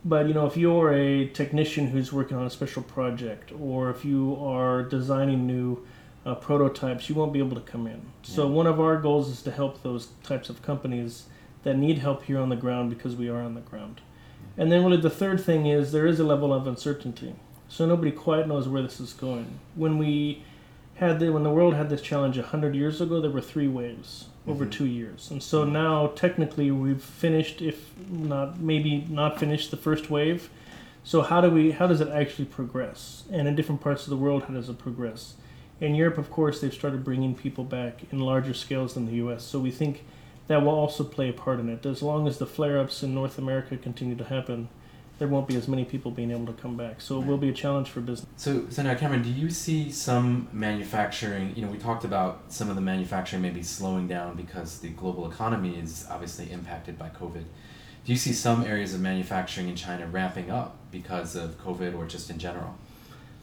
But 0.03 0.27
you 0.27 0.33
know, 0.33 0.45
if 0.47 0.55
you're 0.57 0.93
a 0.93 1.27
technician 1.27 1.87
who's 1.87 2.11
working 2.13 2.37
on 2.37 2.45
a 2.45 2.49
special 2.49 2.81
project, 2.81 3.51
or 3.59 3.89
if 3.91 4.03
you 4.05 4.37
are 4.41 4.83
designing 4.83 5.45
new 5.45 5.85
uh, 6.25 6.35
prototypes, 6.35 7.09
you 7.09 7.15
won't 7.15 7.33
be 7.33 7.39
able 7.39 7.55
to 7.55 7.61
come 7.61 7.87
in. 7.87 8.01
So 8.23 8.47
Yeah. 8.47 8.53
one 8.55 8.67
of 8.67 8.79
our 8.79 8.97
goals 8.97 9.27
is 9.29 9.41
to 9.43 9.51
help 9.51 9.83
those 9.83 10.09
types 10.23 10.49
of 10.49 10.61
companies 10.61 11.25
that 11.63 11.77
need 11.77 11.99
help 11.99 12.23
here 12.23 12.39
on 12.39 12.49
the 12.49 12.55
ground 12.55 12.89
because 12.89 13.15
we 13.15 13.29
are 13.29 13.41
on 13.41 13.53
the 13.55 13.61
ground. 13.61 14.01
And 14.57 14.71
then 14.71 14.83
really 14.83 14.97
the 14.99 15.09
third 15.09 15.43
thing 15.43 15.65
is 15.67 15.91
there 15.91 16.07
is 16.07 16.19
a 16.19 16.23
level 16.23 16.53
of 16.53 16.67
uncertainty. 16.67 17.35
So 17.67 17.85
nobody 17.85 18.11
quite 18.11 18.47
knows 18.47 18.67
where 18.67 18.81
this 18.81 18.99
is 18.99 19.13
going. 19.13 19.59
When 19.75 19.97
we 19.97 20.43
had 20.95 21.19
the, 21.19 21.31
when 21.31 21.43
the 21.43 21.49
world 21.51 21.73
had 21.73 21.89
this 21.89 22.01
challenge 22.01 22.37
100 22.37 22.75
years 22.75 22.99
ago, 22.99 23.21
there 23.21 23.31
were 23.31 23.41
three 23.41 23.67
waves 23.67 24.25
over 24.47 24.65
Mhm. 24.65 24.71
two 24.71 24.85
years. 24.85 25.29
And 25.31 25.41
so 25.41 25.63
now 25.63 26.07
technically 26.07 26.69
we've 26.71 27.01
finished, 27.01 27.61
if 27.61 27.91
not 28.09 28.59
maybe 28.59 29.05
not 29.09 29.39
finished 29.39 29.71
the 29.71 29.77
first 29.77 30.09
wave. 30.09 30.49
So 31.03 31.21
how 31.21 31.41
do 31.41 31.49
we 31.49 31.71
how 31.71 31.87
does 31.87 32.01
it 32.01 32.09
actually 32.09 32.45
progress? 32.45 33.23
And 33.31 33.47
in 33.47 33.55
different 33.55 33.81
parts 33.81 34.03
of 34.03 34.09
the 34.09 34.17
world, 34.17 34.43
how 34.43 34.53
does 34.53 34.67
it 34.69 34.77
progress? 34.79 35.35
In 35.79 35.95
Europe, 35.95 36.17
of 36.17 36.29
course, 36.29 36.59
they've 36.61 36.73
started 36.73 37.03
bringing 37.03 37.33
people 37.35 37.63
back 37.63 38.01
in 38.11 38.19
larger 38.19 38.53
scales 38.53 38.93
than 38.95 39.05
the 39.07 39.13
U.S. 39.13 39.43
So 39.43 39.59
we 39.59 39.71
think 39.71 40.03
that 40.47 40.61
will 40.61 40.69
also 40.69 41.03
play 41.03 41.29
a 41.29 41.33
part 41.33 41.59
in 41.59 41.69
it. 41.69 41.85
As 41.85 42.01
long 42.01 42.27
as 42.27 42.37
the 42.37 42.45
flare-ups 42.45 43.03
in 43.03 43.13
North 43.13 43.37
America 43.37 43.77
continue 43.77 44.15
to 44.15 44.23
happen, 44.23 44.69
there 45.21 45.27
won't 45.27 45.47
be 45.47 45.55
as 45.55 45.67
many 45.67 45.85
people 45.85 46.09
being 46.09 46.31
able 46.31 46.47
to 46.47 46.53
come 46.53 46.75
back. 46.75 46.99
So 46.99 47.21
it 47.21 47.27
will 47.27 47.37
be 47.37 47.49
a 47.49 47.53
challenge 47.53 47.89
for 47.89 48.01
business. 48.01 48.27
So, 48.37 48.65
so 48.69 48.81
now, 48.81 48.95
Cameron, 48.95 49.21
do 49.21 49.29
you 49.29 49.51
see 49.51 49.91
some 49.91 50.47
manufacturing? 50.51 51.53
You 51.55 51.63
know, 51.63 51.71
we 51.71 51.77
talked 51.77 52.03
about 52.03 52.51
some 52.51 52.69
of 52.69 52.75
the 52.75 52.81
manufacturing 52.81 53.41
maybe 53.43 53.61
slowing 53.61 54.07
down 54.07 54.35
because 54.35 54.79
the 54.79 54.89
global 54.89 55.29
economy 55.29 55.77
is 55.77 56.07
obviously 56.09 56.51
impacted 56.51 56.97
by 56.97 57.09
COVID. 57.09 57.43
Do 58.03 58.11
you 58.11 58.17
see 58.17 58.33
some 58.33 58.63
areas 58.63 58.95
of 58.95 59.01
manufacturing 59.01 59.69
in 59.69 59.75
China 59.75 60.07
ramping 60.07 60.49
up 60.49 60.77
because 60.89 61.35
of 61.35 61.55
COVID 61.63 61.95
or 61.95 62.07
just 62.07 62.31
in 62.31 62.39
general? 62.39 62.73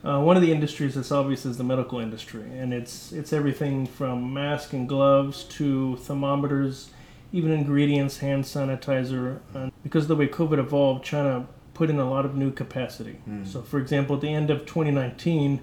Uh, 0.04 0.20
one 0.20 0.36
of 0.36 0.42
the 0.42 0.52
industries 0.52 0.94
that's 0.94 1.10
obvious 1.10 1.44
is 1.44 1.58
the 1.58 1.64
medical 1.64 1.98
industry, 1.98 2.44
and 2.56 2.72
it's 2.72 3.12
it's 3.12 3.32
everything 3.32 3.86
from 3.86 4.32
masks 4.32 4.72
and 4.72 4.88
gloves 4.88 5.42
to 5.44 5.96
thermometers, 5.96 6.90
even 7.32 7.50
ingredients, 7.50 8.18
hand 8.18 8.44
sanitizer. 8.44 9.40
And 9.54 9.72
because 9.82 10.04
of 10.04 10.08
the 10.08 10.16
way 10.16 10.28
COVID 10.28 10.58
evolved, 10.58 11.04
China 11.04 11.46
put 11.74 11.90
in 11.90 11.98
a 11.98 12.08
lot 12.08 12.24
of 12.24 12.36
new 12.36 12.52
capacity. 12.52 13.20
Mm. 13.28 13.46
So, 13.46 13.62
for 13.62 13.78
example, 13.78 14.16
at 14.16 14.22
the 14.22 14.32
end 14.32 14.50
of 14.50 14.66
2019, 14.66 15.60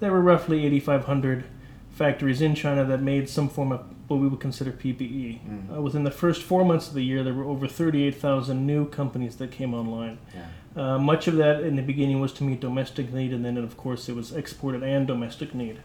there 0.00 0.12
were 0.12 0.20
roughly 0.20 0.64
8,500 0.66 1.44
factories 1.90 2.40
in 2.40 2.54
China 2.54 2.84
that 2.84 3.02
made 3.02 3.28
some 3.28 3.48
form 3.48 3.72
of 3.72 3.84
what 4.08 4.18
we 4.18 4.26
would 4.26 4.40
consider 4.40 4.72
PPE. 4.72 5.40
Mm. 5.40 5.76
Uh, 5.76 5.82
within 5.82 6.04
the 6.04 6.10
first 6.10 6.42
four 6.42 6.64
months 6.64 6.88
of 6.88 6.94
the 6.94 7.02
year, 7.04 7.22
there 7.22 7.34
were 7.34 7.44
over 7.44 7.68
38,000 7.68 8.66
new 8.66 8.88
companies 8.88 9.36
that 9.36 9.50
came 9.50 9.74
online. 9.74 10.18
Yeah. 10.34 10.94
Uh, 10.94 10.98
much 10.98 11.28
of 11.28 11.36
that 11.36 11.60
in 11.62 11.76
the 11.76 11.82
beginning 11.82 12.20
was 12.20 12.32
to 12.34 12.44
meet 12.44 12.60
domestic 12.60 13.12
need, 13.12 13.32
and 13.32 13.44
then 13.44 13.56
of 13.58 13.76
course 13.76 14.08
it 14.08 14.16
was 14.16 14.32
exported 14.32 14.82
and 14.82 15.06
domestic 15.06 15.54
need. 15.54 15.80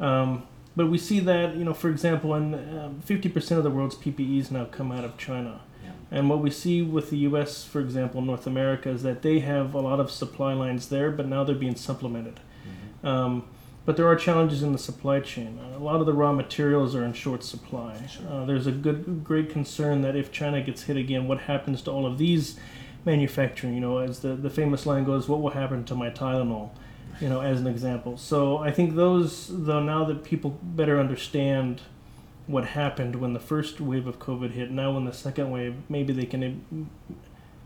Um, 0.00 0.46
but 0.76 0.86
we 0.86 0.98
see 0.98 1.20
that, 1.20 1.56
you 1.56 1.64
know, 1.64 1.74
for 1.74 1.88
example, 1.90 2.34
in 2.34 2.54
um, 2.54 3.02
50% 3.06 3.56
of 3.56 3.62
the 3.64 3.70
world's 3.70 3.94
PPEs 3.94 4.50
now 4.50 4.64
come 4.64 4.90
out 4.90 5.04
of 5.04 5.16
China. 5.16 5.60
Yeah. 5.82 5.90
And 6.10 6.30
what 6.30 6.40
we 6.40 6.50
see 6.50 6.82
with 6.82 7.10
the 7.10 7.18
U.S., 7.18 7.64
for 7.64 7.80
example, 7.80 8.20
North 8.22 8.46
America, 8.46 8.88
is 8.88 9.02
that 9.02 9.22
they 9.22 9.40
have 9.40 9.74
a 9.74 9.80
lot 9.80 10.00
of 10.00 10.10
supply 10.10 10.54
lines 10.54 10.88
there, 10.88 11.10
but 11.10 11.26
now 11.26 11.44
they're 11.44 11.54
being 11.54 11.76
supplemented. 11.76 12.40
Mhm. 13.04 13.08
Um, 13.08 13.44
but 13.84 13.96
there 13.96 14.06
are 14.06 14.14
challenges 14.14 14.62
in 14.62 14.72
the 14.72 14.78
supply 14.78 15.20
chain. 15.20 15.58
A 15.74 15.78
lot 15.78 16.00
of 16.00 16.06
the 16.06 16.12
raw 16.12 16.32
materials 16.32 16.94
are 16.94 17.04
in 17.04 17.12
short 17.12 17.42
supply. 17.42 17.96
Uh, 18.28 18.44
there's 18.44 18.66
a 18.66 18.72
good, 18.72 19.24
great 19.24 19.50
concern 19.50 20.02
that 20.02 20.14
if 20.14 20.30
China 20.30 20.62
gets 20.62 20.84
hit 20.84 20.96
again, 20.96 21.26
what 21.26 21.40
happens 21.40 21.82
to 21.82 21.90
all 21.90 22.06
of 22.06 22.18
these 22.18 22.58
manufacturing? 23.04 23.74
You 23.74 23.80
know, 23.80 23.98
as 23.98 24.20
the, 24.20 24.34
the 24.34 24.50
famous 24.50 24.86
line 24.86 25.04
goes, 25.04 25.28
what 25.28 25.40
will 25.40 25.50
happen 25.50 25.84
to 25.86 25.94
my 25.94 26.10
Tylenol? 26.10 26.70
You 27.20 27.28
know, 27.28 27.40
as 27.40 27.60
an 27.60 27.66
example. 27.66 28.16
So 28.16 28.58
I 28.58 28.70
think 28.70 28.94
those, 28.94 29.48
though, 29.50 29.82
now 29.82 30.04
that 30.04 30.24
people 30.24 30.58
better 30.62 30.98
understand 30.98 31.82
what 32.46 32.66
happened 32.66 33.16
when 33.16 33.32
the 33.32 33.40
first 33.40 33.80
wave 33.80 34.06
of 34.06 34.18
COVID 34.18 34.52
hit, 34.52 34.70
now 34.70 34.92
when 34.92 35.04
the 35.04 35.12
second 35.12 35.50
wave, 35.50 35.74
maybe 35.88 36.12
they 36.12 36.26
can, 36.26 36.88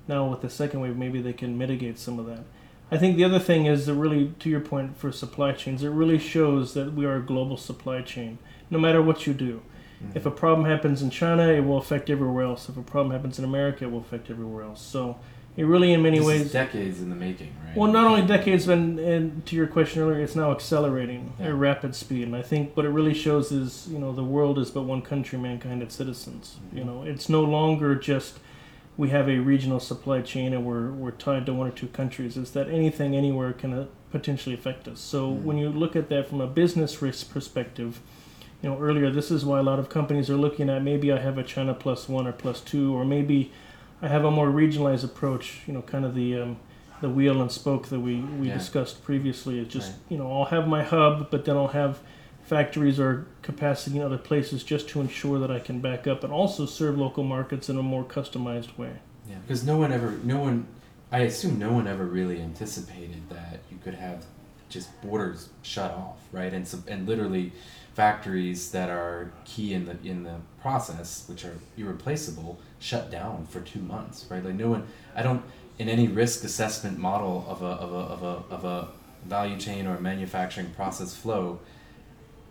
now 0.09 0.26
with 0.26 0.40
the 0.40 0.50
second 0.50 0.81
wave, 0.81 0.96
maybe 0.96 1.20
they 1.20 1.33
can 1.33 1.57
mitigate 1.57 1.98
some 1.98 2.18
of 2.18 2.26
that. 2.26 2.44
I 2.90 2.99
think 2.99 3.16
the 3.16 3.25
other 3.25 3.38
thing 3.40 3.66
is 3.66 3.87
that 3.87 3.94
really, 3.94 4.33
to 4.38 4.49
your 4.49 4.61
point 4.61 4.96
for 4.96 5.11
supply 5.11 5.53
chains, 5.53 5.83
it 5.83 5.88
really 5.88 6.18
shows 6.18 6.75
that 6.75 6.92
we 6.94 7.05
are 7.05 7.16
a 7.16 7.22
global 7.22 7.57
supply 7.57 8.01
chain. 8.03 8.38
No 8.70 8.79
matter 8.79 9.03
what 9.03 9.27
you 9.27 9.35
do, 9.35 9.62
Mm-hmm. 10.05 10.14
if 10.18 10.27
a 10.27 10.31
problem 10.31 10.66
happens 10.68 11.01
in 11.01 11.09
China, 11.09 11.49
it 11.49 11.61
will 11.64 11.79
affect 11.79 12.11
everywhere 12.11 12.44
else. 12.44 12.68
If 12.68 12.77
a 12.77 12.83
problem 12.83 13.12
happens 13.16 13.38
in 13.38 13.46
America, 13.46 13.85
it 13.85 13.90
will 13.90 14.01
affect 14.01 14.29
everywhere 14.31 14.62
else. 14.62 14.83
So, 14.83 15.16
it 15.57 15.62
really, 15.64 15.94
in 15.94 16.03
many 16.03 16.18
This 16.18 16.27
is 16.29 16.40
ways, 16.42 16.53
decades 16.53 17.01
in 17.01 17.09
the 17.09 17.16
making, 17.16 17.55
right? 17.64 17.75
well, 17.75 17.90
not 17.90 18.05
only 18.07 18.20
decades, 18.20 18.66
but 18.66 18.75
and, 18.77 18.99
and 18.99 19.46
to 19.46 19.57
your 19.57 19.66
question 19.66 20.03
earlier, 20.03 20.20
it's 20.20 20.37
now 20.37 20.51
accelerating 20.53 21.33
Yeah. 21.40 21.46
at 21.46 21.55
rapid 21.55 21.94
speed. 21.94 22.25
And 22.25 22.37
I 22.37 22.42
think 22.42 22.77
what 22.77 22.85
it 22.85 22.90
really 22.90 23.14
shows 23.14 23.51
is, 23.51 23.88
you 23.90 23.99
know, 23.99 24.12
the 24.12 24.22
world 24.22 24.59
is 24.59 24.70
but 24.70 24.83
one 24.83 25.01
country, 25.01 25.38
mankind, 25.38 25.83
its 25.83 25.94
citizens. 25.94 26.57
You 26.75 26.85
know, 26.85 27.03
it's 27.03 27.31
no 27.31 27.40
longer 27.40 27.94
just 27.94 28.38
we 28.96 29.11
have 29.11 29.28
a 29.28 29.38
regional 29.38 29.78
supply 29.80 30.22
chain 30.22 30.52
and 30.54 30.64
we're, 30.64 30.90
we're 30.90 31.11
tied 31.11 31.44
to 31.46 31.52
one 31.52 31.68
or 31.68 31.70
two 31.70 31.88
countries. 31.88 32.37
is 32.37 32.52
that 32.52 32.68
anything, 32.68 33.14
anywhere 33.14 33.52
can 33.52 33.72
uh, 33.72 33.87
potentially 34.11 34.54
affect 34.54 34.88
us. 34.88 35.00
So 35.00 35.30
Mhm. 35.32 35.42
when 35.42 35.59
you 35.59 35.68
look 35.68 35.94
at 35.96 36.09
that 36.09 36.28
from 36.28 36.40
a 36.40 36.46
business 36.46 37.02
risk 37.02 37.30
perspective, 37.30 38.00
you 38.62 38.70
know, 38.70 38.78
earlier, 38.78 39.11
this 39.11 39.30
is 39.30 39.44
why 39.44 39.59
a 39.59 39.62
lot 39.62 39.78
of 39.78 39.88
companies 39.90 40.30
are 40.30 40.37
looking 40.37 40.70
at 40.70 40.82
maybe 40.82 41.12
I 41.12 41.18
have 41.18 41.37
a 41.37 41.42
China 41.42 41.74
plus 41.74 42.09
one 42.09 42.26
or 42.26 42.32
plus 42.32 42.61
two, 42.62 42.94
or 42.96 43.04
maybe 43.04 43.52
I 44.00 44.09
have 44.09 44.24
a 44.24 44.30
more 44.30 44.48
regionalized 44.48 45.04
approach. 45.04 45.61
You 45.66 45.74
know, 45.74 45.82
kind 45.82 46.04
of 46.06 46.14
the 46.14 46.40
um, 46.40 46.56
the 47.02 47.11
wheel 47.11 47.42
and 47.42 47.52
spoke 47.52 47.88
that 47.88 48.00
we, 48.00 48.16
we 48.40 48.48
Yeah. 48.48 48.54
discussed 48.54 49.04
previously. 49.04 49.59
It's 49.61 49.70
just 49.72 49.90
Right. 49.92 50.00
you 50.09 50.16
know 50.16 50.32
I'll 50.32 50.46
have 50.46 50.66
my 50.66 50.82
hub, 50.82 51.30
but 51.30 51.44
then 51.44 51.54
I'll 51.59 51.74
have 51.82 52.00
factories 52.46 52.98
or 53.00 53.26
capacity 53.42 53.98
in 53.98 54.02
other 54.02 54.18
places 54.18 54.62
just 54.62 54.88
to 54.88 55.00
ensure 55.00 55.38
that 55.40 55.50
I 55.50 55.59
can 55.59 55.80
back 55.80 56.06
up 56.06 56.22
and 56.22 56.32
also 56.32 56.64
serve 56.64 56.96
local 56.96 57.24
markets 57.24 57.68
in 57.68 57.76
a 57.76 57.82
more 57.82 58.04
customized 58.04 58.78
way. 58.78 58.92
Yeah, 59.28 59.37
because 59.46 59.64
no 59.64 59.76
one 59.76 59.92
ever, 59.92 60.12
no 60.22 60.38
one, 60.38 60.66
I 61.11 61.20
assume 61.20 61.59
no 61.59 61.72
one 61.72 61.88
ever 61.88 62.04
really 62.04 62.40
anticipated 62.40 63.28
that 63.30 63.61
you 63.70 63.78
could 63.82 63.94
have 63.94 64.24
just 64.68 64.88
borders 65.02 65.48
shut 65.62 65.90
off, 65.90 66.18
right? 66.32 66.52
And 66.52 66.66
so, 66.66 66.78
and 66.87 67.06
literally, 67.06 67.52
factories 67.94 68.72
that 68.72 68.90
are 68.90 69.32
key 69.46 69.72
in 69.72 69.87
the 69.87 69.96
in 70.04 70.22
the 70.22 70.37
process, 70.61 71.24
which 71.28 71.44
are 71.44 71.56
irreplaceable, 71.76 72.59
shut 72.78 73.11
down 73.11 73.46
for 73.46 73.61
two 73.61 73.80
months, 73.80 74.26
right? 74.28 74.44
Like 74.44 74.54
no 74.54 74.68
one, 74.68 74.87
I 75.14 75.22
don't, 75.22 75.42
in 75.78 75.88
any 75.88 76.06
risk 76.06 76.44
assessment 76.44 76.98
model 76.98 77.44
of 77.48 77.62
a 77.62 77.66
of 77.66 77.92
a 77.92 77.96
of 77.96 78.22
a 78.22 78.54
of 78.54 78.64
a 78.64 78.88
value 79.24 79.59
chain 79.59 79.87
or 79.87 79.98
manufacturing 79.98 80.70
process 80.70 81.16
flow, 81.16 81.59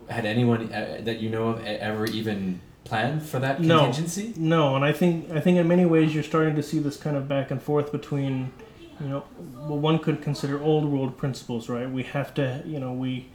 had 0.09 0.25
anyone 0.25 0.71
uh, 0.73 1.01
that 1.03 1.19
you 1.19 1.29
know 1.29 1.49
of 1.49 1.65
ever 1.65 2.05
even 2.05 2.61
planned 2.83 3.23
for 3.23 3.39
that 3.39 3.57
contingency? 3.57 4.33
No, 4.37 4.75
and 4.75 4.85
I 4.85 4.91
think 4.91 5.31
I 5.31 5.39
think 5.39 5.57
in 5.57 5.67
many 5.67 5.85
ways 5.85 6.13
you're 6.13 6.23
starting 6.23 6.55
to 6.55 6.63
see 6.63 6.79
this 6.79 6.97
kind 6.97 7.17
of 7.17 7.27
back 7.27 7.51
and 7.51 7.61
forth 7.61 7.91
between, 7.91 8.51
you 8.99 9.07
know, 9.07 9.23
well 9.67 9.79
one 9.79 9.99
could 9.99 10.21
consider 10.21 10.61
old 10.61 10.85
world 10.85 11.17
principles, 11.17 11.69
right? 11.69 11.89
We 11.89 12.03
have 12.03 12.33
to, 12.35 12.63
you 12.65 12.79
know, 12.79 12.93
we 12.93 13.27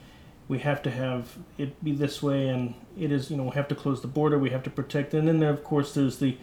we 0.48 0.60
have 0.60 0.82
to 0.82 0.90
have 0.90 1.36
it 1.58 1.82
be 1.82 1.92
this 1.92 2.22
way, 2.22 2.48
and 2.48 2.74
it 2.98 3.12
is, 3.12 3.30
you 3.30 3.36
know, 3.36 3.44
we 3.44 3.50
have 3.50 3.68
to 3.68 3.74
close 3.74 4.00
the 4.02 4.08
border, 4.08 4.38
we 4.38 4.50
have 4.50 4.62
to 4.64 4.70
protect, 4.70 5.14
and 5.14 5.26
then 5.28 5.38
there, 5.40 5.50
of 5.50 5.64
course 5.64 5.94
there's 5.94 6.18
the 6.18 6.36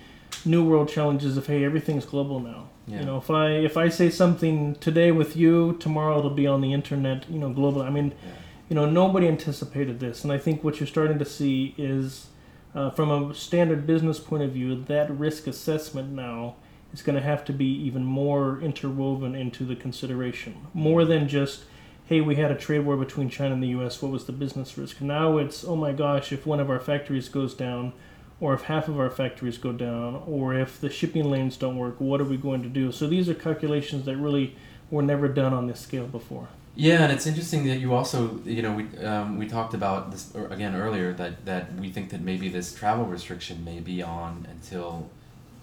new 0.46 0.64
world 0.64 0.90
challenges 0.90 1.38
of 1.38 1.48
hey 1.48 1.64
everything's 1.64 2.06
global 2.06 2.40
now. 2.40 2.68
Yeah. 2.88 3.00
You 3.00 3.06
know, 3.06 3.18
if 3.18 3.30
I 3.30 3.50
if 3.52 3.76
I 3.78 3.90
say 3.90 4.10
something 4.10 4.76
today 4.76 5.12
with 5.12 5.36
you, 5.38 5.78
tomorrow 5.80 6.20
it'll 6.20 6.30
be 6.30 6.48
on 6.48 6.62
the 6.62 6.74
internet, 6.74 7.30
you 7.30 7.40
know, 7.40 7.50
global. 7.52 7.82
I 7.82 7.90
mean, 7.90 8.10
Yeah. 8.12 8.32
You 8.70 8.76
know, 8.76 8.86
nobody 8.86 9.28
anticipated 9.28 10.00
this, 10.00 10.24
and 10.24 10.34
I 10.34 10.38
think 10.38 10.64
what 10.64 10.80
you're 10.80 10.88
starting 10.88 11.20
to 11.20 11.26
see 11.26 11.74
is, 11.78 12.28
uh, 12.76 12.90
from 12.90 13.10
a 13.10 13.34
standard 13.34 13.88
business 13.88 14.20
point 14.20 14.44
of 14.44 14.52
view, 14.52 14.84
that 14.86 15.10
risk 15.10 15.48
assessment 15.48 16.10
now 16.10 16.56
is 16.94 17.02
going 17.02 17.16
to 17.16 17.22
have 17.22 17.46
to 17.46 17.54
be 17.54 17.66
even 17.66 18.04
more 18.04 18.60
interwoven 18.60 19.36
into 19.36 19.64
the 19.64 19.76
consideration, 19.76 20.68
more 20.74 21.06
than 21.06 21.28
just, 21.28 21.64
hey, 22.06 22.22
we 22.22 22.36
had 22.36 22.52
a 22.52 22.56
trade 22.56 22.80
war 22.80 22.98
between 22.98 23.30
China 23.30 23.54
and 23.54 23.64
the 23.64 23.70
U.S. 23.70 24.02
What 24.02 24.12
was 24.12 24.26
the 24.26 24.32
business 24.32 24.78
risk? 24.78 25.02
Now 25.02 25.38
it's, 25.38 25.64
oh 25.64 25.76
my 25.76 25.94
gosh, 25.94 26.32
if 26.32 26.46
one 26.46 26.60
of 26.60 26.70
our 26.70 26.80
factories 26.80 27.30
goes 27.30 27.54
down, 27.54 27.94
or 28.40 28.54
if 28.54 28.64
half 28.64 28.88
of 28.88 29.00
our 29.00 29.10
factories 29.10 29.58
go 29.58 29.72
down, 29.72 30.24
or 30.28 30.54
if 30.54 30.80
the 30.80 30.90
shipping 30.90 31.30
lanes 31.30 31.58
don't 31.58 31.78
work, 31.78 32.00
what 32.00 32.22
are 32.22 32.26
we 32.26 32.38
going 32.38 32.62
to 32.64 32.70
do? 32.70 32.92
So 32.92 33.08
these 33.08 33.30
are 33.30 33.34
calculations 33.34 34.06
that 34.06 34.18
really 34.18 34.56
were 34.92 35.02
never 35.02 35.28
done 35.28 35.54
on 35.54 35.68
this 35.68 35.80
scale 35.80 36.08
before. 36.08 36.48
Yeah, 36.78 37.02
and 37.02 37.12
it's 37.12 37.26
interesting 37.26 37.66
that 37.68 37.80
you 37.80 37.96
also, 37.96 38.40
you 38.46 38.62
know, 38.62 38.74
we 38.74 38.84
um, 39.04 39.40
we 39.40 39.48
talked 39.48 39.74
about 39.74 40.12
this 40.12 40.34
again 40.36 40.76
earlier 40.76 41.12
that 41.14 41.44
that 41.46 41.74
we 41.76 41.90
think 41.90 42.12
that 42.12 42.22
maybe 42.22 42.50
this 42.50 42.74
travel 42.76 43.06
restriction 43.06 43.66
may 43.66 43.80
be 43.80 44.04
on 44.04 44.46
until 44.48 45.10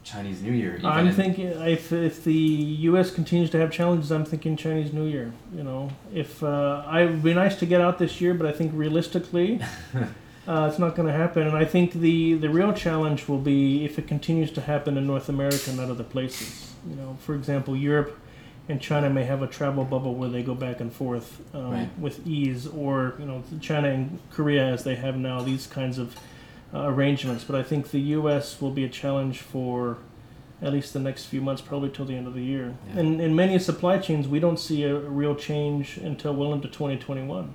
Chinese 0.03 0.43
New 0.43 0.53
Year. 0.53 0.75
Even 0.75 0.87
I'm 0.87 1.07
in- 1.07 1.15
thinking 1.15 1.47
if 1.47 1.93
if 1.93 2.25
the 2.25 2.33
U.S. 2.91 3.13
continues 3.13 3.51
to 3.51 3.59
have 3.59 3.71
challenges, 3.71 4.11
I'm 4.11 4.25
thinking 4.25 4.57
Chinese 4.57 4.93
New 4.93 5.05
Year. 5.05 5.33
You 5.55 5.63
know, 5.63 5.91
if 6.13 6.43
uh, 6.43 6.83
I 6.85 7.05
would 7.05 7.23
be 7.23 7.33
nice 7.33 7.57
to 7.61 7.67
get 7.67 7.81
out 7.81 8.01
this 8.01 8.21
year, 8.21 8.35
but 8.35 8.49
I 8.49 8.53
think 8.53 8.73
realistically, 8.75 9.61
uh, 10.49 10.69
it's 10.69 10.81
not 10.81 10.97
going 10.97 11.07
to 11.07 11.15
happen. 11.15 11.47
And 11.47 11.57
I 11.57 11.65
think 11.65 11.93
the 11.93 12.35
the 12.35 12.51
real 12.51 12.73
challenge 12.73 13.29
will 13.29 13.39
be 13.39 13.85
if 13.85 14.01
it 14.01 14.09
continues 14.09 14.51
to 14.51 14.61
happen 14.61 14.99
in 14.99 15.07
North 15.07 15.29
America 15.29 15.69
and 15.69 15.77
not 15.77 15.91
other 15.91 16.05
places. 16.05 16.75
You 16.91 16.97
know, 16.97 17.17
for 17.21 17.37
example, 17.37 17.77
Europe 17.77 18.19
and 18.69 18.81
China 18.81 19.11
may 19.11 19.25
have 19.25 19.43
a 19.43 19.47
travel 19.47 19.85
bubble 19.85 20.15
where 20.15 20.29
they 20.31 20.43
go 20.43 20.55
back 20.55 20.81
and 20.81 20.93
forth 20.93 21.41
um, 21.55 21.71
Right. 21.71 21.99
with 21.99 22.27
ease, 22.27 22.67
or 22.67 23.15
you 23.19 23.27
know, 23.27 23.43
China 23.61 23.89
and 23.89 24.19
Korea 24.31 24.65
as 24.67 24.85
they 24.85 24.95
have 24.97 25.17
now 25.17 25.43
these 25.43 25.67
kinds 25.67 25.99
of 25.99 26.17
uh, 26.73 26.85
arrangements. 26.89 27.45
But 27.45 27.57
I 27.57 27.63
think 27.63 27.91
the 27.91 28.01
U.S. 28.01 28.61
will 28.61 28.71
be 28.71 28.85
a 28.85 28.89
challenge 28.89 29.41
for 29.41 29.99
at 30.63 30.73
least 30.73 30.93
the 30.95 31.01
next 31.01 31.27
few 31.27 31.43
months, 31.43 31.61
probably 31.61 31.91
till 31.91 32.05
the 32.07 32.15
end 32.17 32.27
of 32.27 32.33
the 32.35 32.43
year. 32.43 32.75
Yeah. 32.95 33.01
And 33.01 33.21
in 33.21 33.35
many 33.37 33.59
supply 33.59 33.99
chains, 33.99 34.27
we 34.29 34.41
don't 34.41 34.59
see 34.59 34.85
a 34.85 34.95
real 34.99 35.35
change 35.35 35.99
until 35.99 36.33
well 36.35 36.53
into 36.55 36.69
2021, 36.69 37.39
okay. 37.41 37.49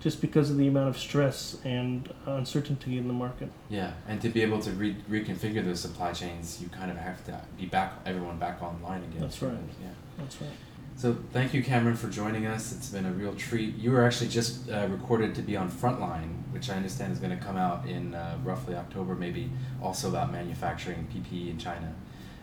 Just 0.00 0.20
because 0.20 0.50
of 0.50 0.56
the 0.56 0.68
amount 0.68 0.88
of 0.88 0.98
stress 0.98 1.58
and 1.64 2.12
uncertainty 2.26 2.98
in 2.98 3.08
the 3.08 3.14
market. 3.14 3.50
Yeah, 3.68 3.92
and 4.06 4.20
to 4.22 4.28
be 4.28 4.42
able 4.42 4.60
to 4.60 4.70
re- 4.70 4.96
reconfigure 5.10 5.64
those 5.64 5.80
supply 5.80 6.12
chains, 6.12 6.58
you 6.60 6.68
kind 6.68 6.90
of 6.90 6.96
have 6.96 7.24
to 7.26 7.40
be 7.58 7.66
back 7.66 7.94
everyone 8.06 8.38
back 8.38 8.62
online 8.62 9.02
again. 9.04 9.20
That's 9.20 9.42
right. 9.42 9.52
Yeah. 9.80 9.88
That's 10.18 10.40
right. 10.40 10.50
So 10.96 11.16
thank 11.32 11.54
you, 11.54 11.62
Cameron, 11.62 11.94
for 11.94 12.08
joining 12.08 12.46
us. 12.46 12.72
It's 12.72 12.88
been 12.88 13.06
a 13.06 13.12
real 13.12 13.32
treat. 13.34 13.76
You 13.76 13.92
were 13.92 14.04
actually 14.04 14.30
just 14.30 14.68
uh, 14.68 14.88
recorded 14.90 15.32
to 15.36 15.42
be 15.42 15.56
on 15.56 15.70
Frontline, 15.70 16.42
which 16.50 16.70
I 16.70 16.74
understand 16.74 17.12
is 17.12 17.20
going 17.20 17.38
to 17.38 17.44
come 17.44 17.56
out 17.56 17.86
in 17.86 18.16
uh, 18.16 18.36
roughly 18.42 18.74
October, 18.74 19.14
maybe 19.14 19.48
also 19.80 20.08
about 20.08 20.32
manufacturing 20.32 21.06
PPE 21.14 21.50
in 21.50 21.58
China. 21.58 21.94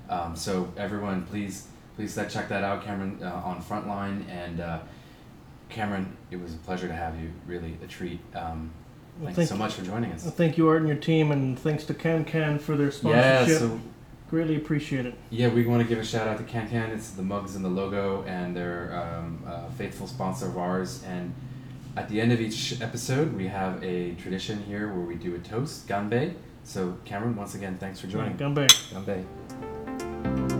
Um, 0.10 0.38
so 0.38 0.72
everyone, 0.78 1.26
please, 1.26 1.68
please 1.98 2.16
check 2.16 2.48
that 2.48 2.64
out, 2.64 2.86
Cameron, 2.86 3.20
uh, 3.22 3.42
on 3.44 3.62
Frontline. 3.62 4.26
And 4.30 4.62
uh, 4.62 4.80
Cameron, 5.70 6.16
it 6.32 6.40
was 6.40 6.54
a 6.54 6.58
pleasure 6.58 6.88
to 6.88 6.94
have 6.94 7.20
you. 7.20 7.32
Really 7.48 7.78
a 7.84 7.88
treat. 7.88 8.20
Um, 8.36 8.72
Well, 9.18 9.26
thank, 9.28 9.36
thank 9.38 9.50
so 9.50 9.56
much 9.56 9.74
for 9.74 9.84
joining 9.84 10.12
us. 10.12 10.24
Well, 10.24 10.34
thank 10.34 10.58
you, 10.58 10.68
Art, 10.68 10.80
and 10.80 10.88
your 10.88 10.98
team, 10.98 11.32
and 11.32 11.58
thanks 11.58 11.84
to 11.86 11.94
CanCan 11.94 12.60
for 12.62 12.76
their 12.76 12.88
Yeah, 12.88 13.46
sponsorship. 13.46 13.60
so 13.60 13.80
Greatly 14.30 14.56
appreciate 14.56 15.06
it. 15.06 15.14
Yeah, 15.30 15.50
we 15.50 15.66
want 15.68 15.84
to 15.84 15.88
give 15.88 16.00
a 16.00 16.04
shout 16.04 16.28
out 16.28 16.38
to 16.40 16.44
CanCan. 16.44 16.90
It's 16.90 17.12
the 17.12 17.22
mugs 17.22 17.56
and 17.56 17.64
the 17.64 17.70
logo, 17.70 18.24
and 18.24 18.56
they're 18.56 18.92
um, 18.96 19.44
a 19.46 19.70
faithful 19.74 20.08
sponsor 20.08 20.48
of 20.48 20.58
ours. 20.58 21.04
And 21.06 21.34
at 21.96 22.10
the 22.10 22.20
end 22.20 22.32
of 22.32 22.42
each 22.42 22.82
episode, 22.82 23.34
we 23.38 23.48
have 23.48 23.84
a 23.84 24.16
tradition 24.16 24.64
here 24.64 24.88
where 24.92 25.06
we 25.06 25.16
do 25.16 25.36
a 25.36 25.40
toast, 25.40 25.88
ganbei. 25.88 26.34
So, 26.64 26.98
Cameron, 27.06 27.36
once 27.36 27.54
again, 27.54 27.78
thanks 27.78 28.00
for 28.00 28.08
joining. 28.08 28.36
Ganbei. 28.36 28.68
Ganbei. 28.92 30.55